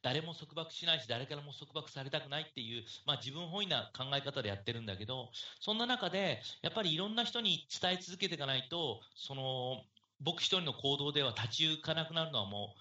[0.02, 5.30] 誰も束縛しないし、誰からも束縛されたくないっていう、まあ自分本位な考え方でやってるんだけど、
[5.60, 9.84] そんな中で、やっぱりいろんな人に伝え続けていかないと、その、
[10.20, 12.74] 僕一人の行動では立ち行かなくなるのはも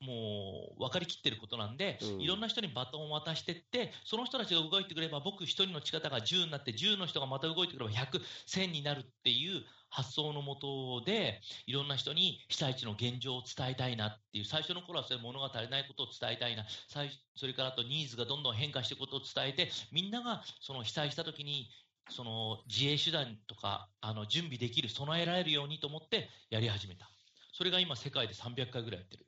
[0.00, 2.20] う、もう分かりきってることなんで、うん。
[2.20, 21.70] いろんな人にバトンを渡していって、その人たちが動いてくれば、僕一人の力が10になって、10の人がまた動いてくれば100、1000になるっていう発想のもとで、いろんな人に被災地の現状を伝えたいなっていう、最初の頃はそれ物が足りないことを伝えたいな、最それからあとニーズがどんどん変化していくことを伝えて、みんながその被災した時に、
[22.10, 27.10] その自衛手段とかあの準備できる、備えられるようにと思ってやり始めた。
[27.52, 29.26] それが今世界で300回ぐらいやってる。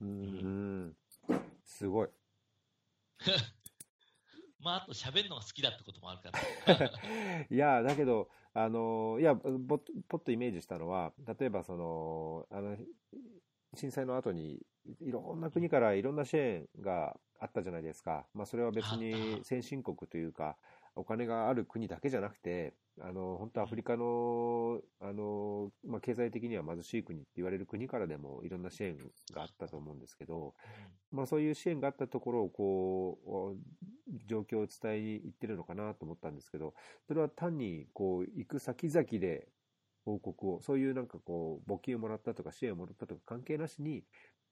[0.00, 0.96] うーん。
[1.64, 2.08] すごい。
[4.60, 7.46] まあ、あと喋るのが好きだってこともあるから。
[7.50, 9.78] いや、だけど、あの、いや、ぼ
[10.08, 12.76] ぽっとイメージしたのは、例えばその、あの、
[13.74, 14.64] 震災の後に、
[15.00, 18.26] いろんな国からいろんな支援があったじゃないですか。
[18.32, 20.56] まあ、それは別にた先進国というか、
[20.96, 28.96] お金がある国だけじゃなくて、あの、本当アフリカの、あの、まあ、経済的には貧しい国って言われる国からでもいろんな支援
[29.32, 30.54] があったと思うんですけど、
[31.10, 33.18] まあ、そういう支援があったところをこ
[33.56, 36.74] う状況を伝えに行ってるのかなと思ったんですけど
[37.06, 39.48] それは単にこう行く先々で
[40.04, 44.04] 報告をそういうなんかこう募金をもらったとか支援をもらったとか関係なしに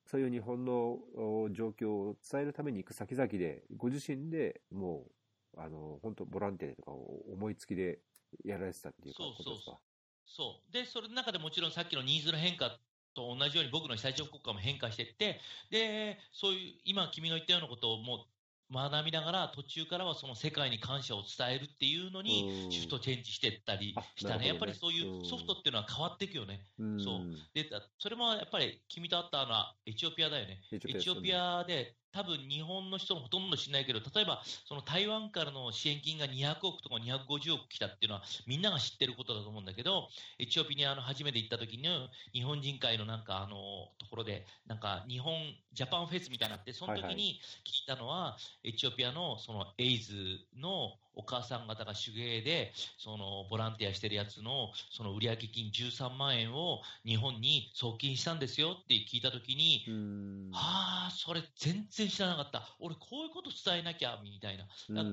[0.07, 5.13] そういう日本のお状況を伝えるために行く先々でご自身でもう
[5.59, 7.99] あの本当ボランティアとかを思いつきで
[8.45, 9.79] やられてたっていうことですか？
[10.25, 10.73] そう。
[10.73, 12.79] で、それの中でもちろんさっきのニーズの変化
[13.15, 15.41] と同じように僕の被災地報告も変化していって、
[15.71, 18.25] で、そういう、今君が言ったようなことをも
[18.71, 24.47] う学びながら、途中からはその世界に感謝を伝えるっていうのうんに、シフトチェンジしていったりあしたね。
[24.47, 26.65] やっぱりそういうソフトっていうのは変わっていくよね。
[26.79, 27.21] うんそう
[27.53, 30.63] で、だそれもやっぱり君と会ったのはエチオピアだよね。
[30.73, 40.09] エチオピアで多分日本の人のほとんど知らないけど、例えばその台湾からの支援金が200億とか250億来たっていうのはみんなが知ってることだと思うんだけど、
[40.39, 41.89] エチオピアの初めて行った時に
[42.33, 43.57] 日本人会のなんかあの
[43.99, 45.35] ところで、なんか日本、
[45.73, 62.77] ジャパンフェスみたいになって、その時に聞いたのは、エチオピアのそのエイズのお母さん方が手芸で、そのボランティアしてるやつのその売上金13万円を日本に送金したんですよって聞いたときに、うんああ、それ全然知らなかった。
[62.79, 64.65] 俺こういうこと伝えなきゃ、みたいな。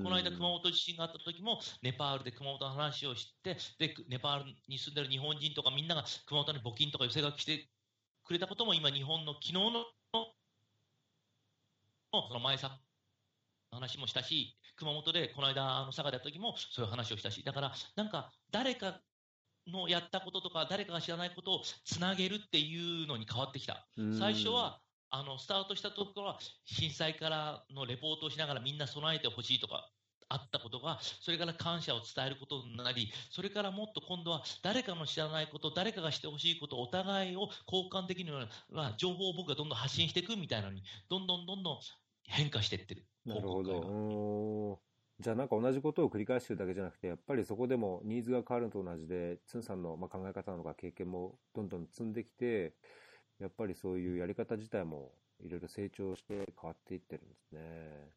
[0.02, 7.68] この間熊本地震があった時も、ネパールで熊本の話を知って、で、ネパールに住んでる日本人とかみんなが熊本に募金とか寄せ書きして
[8.24, 9.86] くれたことも今日本の昨日の、の
[12.12, 12.80] その前さ
[13.70, 19.00] 話もしたし、熊本でこの間あの佐賀でやった時もそういう話をしたし、だからなんか誰か
[19.66, 23.86] のやったこととか、誰かが知らないことをつなげるっていうのに変わってきた。
[24.18, 29.90] 最初は、あの、スタートしたところは、震災からのレポートをしながらみんな備えてほしいとか、
[30.28, 38.38] あったことが、それから感謝を伝えることになり、それからもっと今度は誰かの知らないこと、誰かがしてほしいこと、お互いを交換できるよ
[38.70, 41.80] うな情報を僕がどんどん発信していくみたいなのに、どんどんどんどん
[42.22, 43.09] 変化していってる。
[43.24, 44.82] なるほど。
[45.18, 52.78] じゃあなんか同じことを繰り返してるだけじゃなくて、やっぱりそこでもニーズが変わるのと同じで、ツンさんのまあ考え方なのか経験もどんどん積んできて、
[53.38, 58.14] やっぱりそういうやり方自体もいろいろ成長して変わっていってるんですね。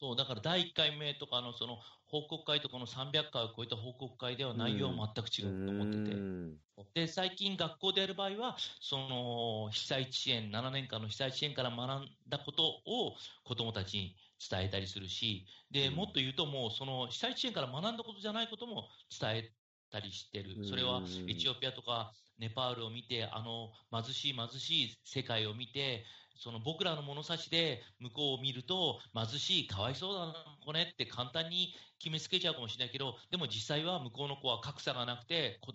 [0.00, 6.12] そう、だから第1回目とかのその報告会とかの300回を超えた報告会では内容は全く違うと思ってて。
[6.12, 6.60] うん
[6.94, 14.16] で、最近学校でやる場合は、その被災地支援、7年間の被災地支援から学んだことを子供たちに
[14.48, 18.88] 伝えたりするし、で、うんもっと言うともうその被災地支援から学んだことじゃないことも
[19.20, 19.52] 伝え
[19.90, 20.64] たりしてる。
[20.64, 26.04] それはうんエチオピアとかネパールを見て、あの貧しい貧しい世界を見て、
[26.36, 35.74] その僕らの物差しで向こうを見ると、貧しい、かわいそうだな、これって簡単に決めつけちゃうかもしれないけど、でも実際は向こうの子は格差がなくて、こ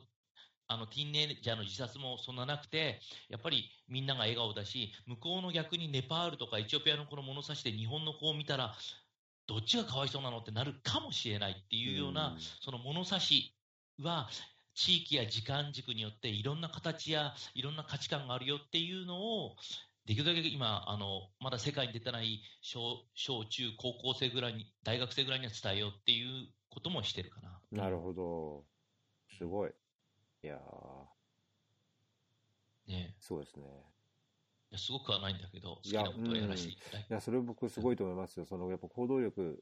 [0.67, 2.99] あのティーンネイジャーの自殺もそんななくて、
[3.29, 8.75] やっぱりみんなが笑顔だし、向こうの逆にネパールとかエチオピアの子の物差しで日本の子を見たら、
[9.47, 13.55] どっちがかわいそうなのってなるかもしれないっていうような、その物差し
[14.01, 14.29] は、
[14.73, 19.55] 地域や時間軸によっていろんな形やいろんな価値観があるよっていうのを、
[20.05, 27.59] できるだけ今、あの、まだ世界に出てない小、小中高校生ぐらいに、大学生ぐらいには伝えようっていうこともしてるかな。
[27.71, 28.65] なるほど。
[29.29, 29.71] すごい。
[30.45, 33.63] いやーねそうですね。
[34.69, 37.07] いやすごくはないんだけど、好きなことをやらせていただいて。
[37.09, 38.45] いや、それ僕すごいと思いますよ。
[38.45, 39.59] その、やっぱ行動力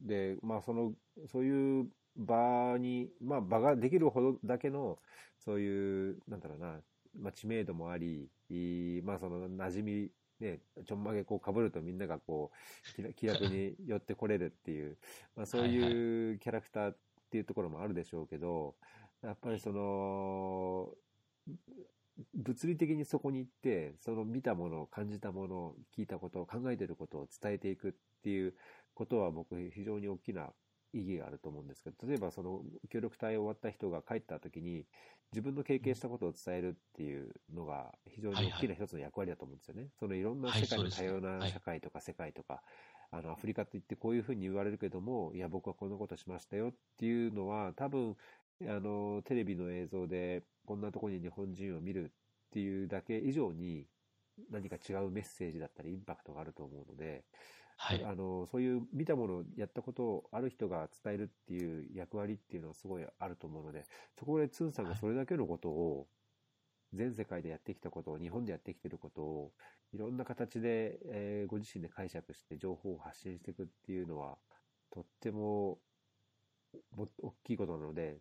[0.00, 0.94] で、まあその、
[1.30, 1.86] そういう
[2.16, 4.98] 場に、まあ場ができるほどだけの、
[5.38, 6.80] そういう、なんだろうな、
[7.18, 12.52] まあ知名度もあり、いいまあその馴染み、ね、ちょんまげこう被るとみんながこ
[12.98, 14.96] う、気楽 に寄ってこれるっていう、
[15.36, 16.96] まあそういうキャラクターっ
[17.30, 18.76] ていうところもあるでしょうけど、
[19.22, 20.90] やっぱりその、
[22.34, 27.92] 物理的にそこに行って、その見たもの、感じたもの、聞いたこと、考えてることを伝えていくっ
[28.22, 28.54] ていう
[28.94, 30.50] ことは僕非常に大きな
[30.92, 34.84] 意義があると思うんですけど、例えばその協力隊終わった人が帰った時に
[35.32, 39.88] 自分の経験したことを伝えるっていうのが非常に大きな一つの役割だと思うんですよね。
[39.98, 42.62] そのいろんな世界の多様な社会とか世界とか、
[43.10, 48.16] あのアフリカといってこういうふうに言われるけども、いや僕はこんなことしましたよっていうのは多分
[48.60, 52.08] あのテレビの映像でこんなところに日本人を見るっ
[52.50, 53.88] ていうだけ以上に
[54.50, 57.24] 何か違うメッセージだったりインパクトがあると思うので、
[57.76, 58.04] はい。
[58.04, 63.84] あのそういう見たものをやったことをある人が伝えるっていう役割っていうのはすごいあると思うので
[64.18, 66.08] そこでツンさんがそれだけのことを
[66.92, 69.54] 全世界でやってきたことを日本でやってきてることを
[69.92, 74.38] いろんな形で、えーご自身で解釈して情報を発信していくっていうのは
[74.90, 75.38] とっても
[75.72, 75.80] も
[76.96, 78.18] 大きいことなので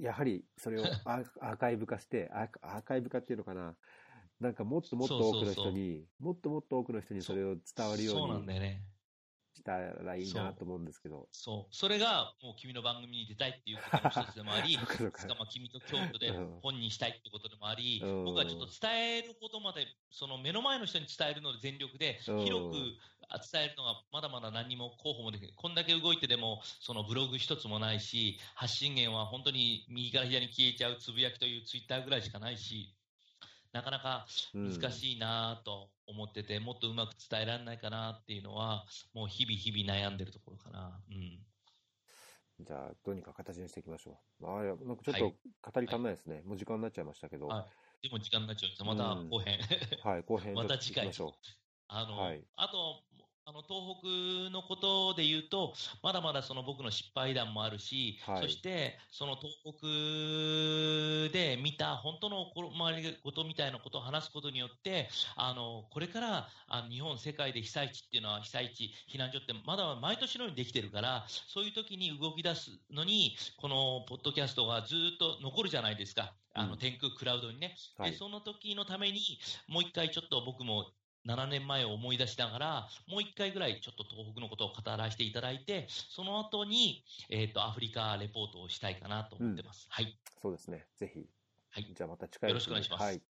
[0.00, 1.24] やはりそれをアー
[1.58, 3.76] カイブ化してアーカイブ化っていうのかな。
[4.38, 8.84] なんかもっともっと多くの人にもっともっと多くの人にそれを伝わるよそうなんうにだよね。
[9.56, 11.28] したらいいなと思うんですけど。
[11.32, 11.74] そう。
[11.74, 15.22] それが、もう君の番組に出たいっていうことの一つでもあり そう、かそうか。
[15.22, 16.60] つかまあ君と京都でうん。
[16.60, 18.24] 本にしたいってことでもあり、うん。
[18.24, 22.44] 僕はちょっと伝えることまで、その目の前の人に伝えるので全力で、うん。
[22.44, 22.98] 広く
[23.52, 25.52] 伝えるのがまだまだ何にも候補もできない。
[25.56, 32.94] こんだけ動いてでも、そのブログ一つもないし、発信源は本当に右から左に消えちゃうつぶやきというツイッターぐらいしかないし、
[33.72, 41.00] なかなかうん難しいなと思ってて、もっとうまく伝えられないかなっていうのは、もう日々日々悩んでるところかな。
[41.10, 41.38] うん。
[42.64, 44.46] じゃあ、どうにか形にしていきましょう。
[44.46, 45.36] ああ、なんかちょっはいと
[45.72, 46.42] 語り足んないですね。
[46.46, 47.48] もう時間になっちゃいましたけど。
[47.48, 47.66] は
[48.02, 49.58] でも時間になっちゃうんですまた後編。
[50.02, 51.34] はい、後編またちょっと行きましょ
[51.88, 53.02] あの、はいあと、
[53.48, 55.72] あの、東北のことで言うと、
[56.02, 76.36] まだまだその僕の失敗談もあるし、はいそして、その東北で見た本当の周り事みたいなことを話すことによって、あの、これから、あの日本、世界で被災地っていうのは、被災地、避難所ってまだ毎年のようにできてるから、そういう時に動き出すのに、このポッドキャストがずっと残るじゃないですか。
[76.52, 77.76] あの、うん天空クラウドにね。
[77.98, 78.02] う。
[78.02, 78.16] はいで、。
[78.16, 79.20] その時のために、
[79.68, 80.90] もう一回ちょっと僕も
[81.26, 89.86] 7年前を思い出しながら、もう一回ぐらいちょっと東北のことを語らせていただいて、その後に、えっ、と、アフリカレポートをしたいかなと思ってます。
[89.90, 90.18] はい。
[90.40, 90.86] そうですね。
[90.96, 91.26] ぜひ。
[91.70, 91.92] はい。
[91.94, 93.22] じゃあまた近いよろしくお願いしますはい。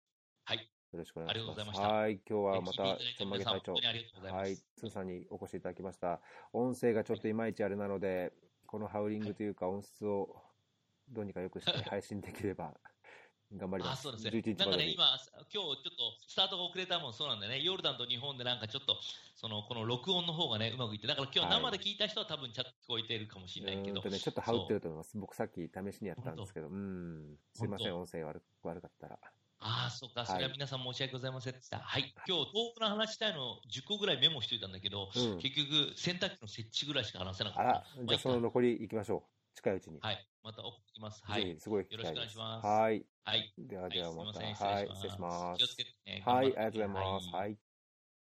[0.43, 0.57] はい。
[0.57, 1.29] よろしくお願いします。
[1.29, 2.13] ありがとうございましたはい。
[2.13, 3.73] 今日はまた、ちょんまげ隊長。
[3.73, 4.57] はい。
[4.75, 6.19] つんさんにお越しいただきました。
[6.51, 8.33] 音声がちょっといまいちあれなので、
[8.65, 10.35] このハウリングというか音質を
[11.09, 12.73] どうにか良くして 配信できれば
[13.53, 13.99] 頑張ります。
[13.99, 14.55] あそうですね11。
[14.55, 14.89] 日なんかね。
[14.89, 15.81] 今、今日ちょっと
[16.27, 18.97] スタートが遅れたもんそうなんでね、ヨルダンと日本でなんかちょっと、
[19.35, 25.17] その、この録音の方がね、うまくいって、だから今日はい生で聞いた人は多分ちゃんと聞こえてるかもしれないけどね、ちょっと羽織ってると思います。
[25.17, 27.37] 僕さっき試しにやったんですけど、うん。
[27.53, 29.19] すいません、本音声悪悪かったら。
[29.59, 31.79] ああ、そっか、それは皆さん申し訳ございませんでした。
[31.79, 32.13] はい。
[32.27, 35.39] 今日、東北の話したいの10個ぐらいメモしといたんだけど、うん。
[35.39, 37.69] 結局、洗濯機の設置ぐらいしか話せなかった。
[37.69, 39.55] あら、じゃあそのま残り行きましょう。
[39.55, 39.99] 近いうちに。
[40.01, 40.27] はい。
[40.45, 41.23] また送ってきます。
[41.25, 41.57] はい。
[41.57, 42.13] すごい聞きたいです。
[42.13, 43.05] よろしくお願いしますはい。
[43.23, 43.53] はい。
[43.57, 44.87] ではではまた、はい。
[44.93, 45.57] 失礼します。
[45.57, 46.21] 気をつけてね。
[46.23, 47.29] はい、ありがとうございます。
[47.35, 47.57] はい。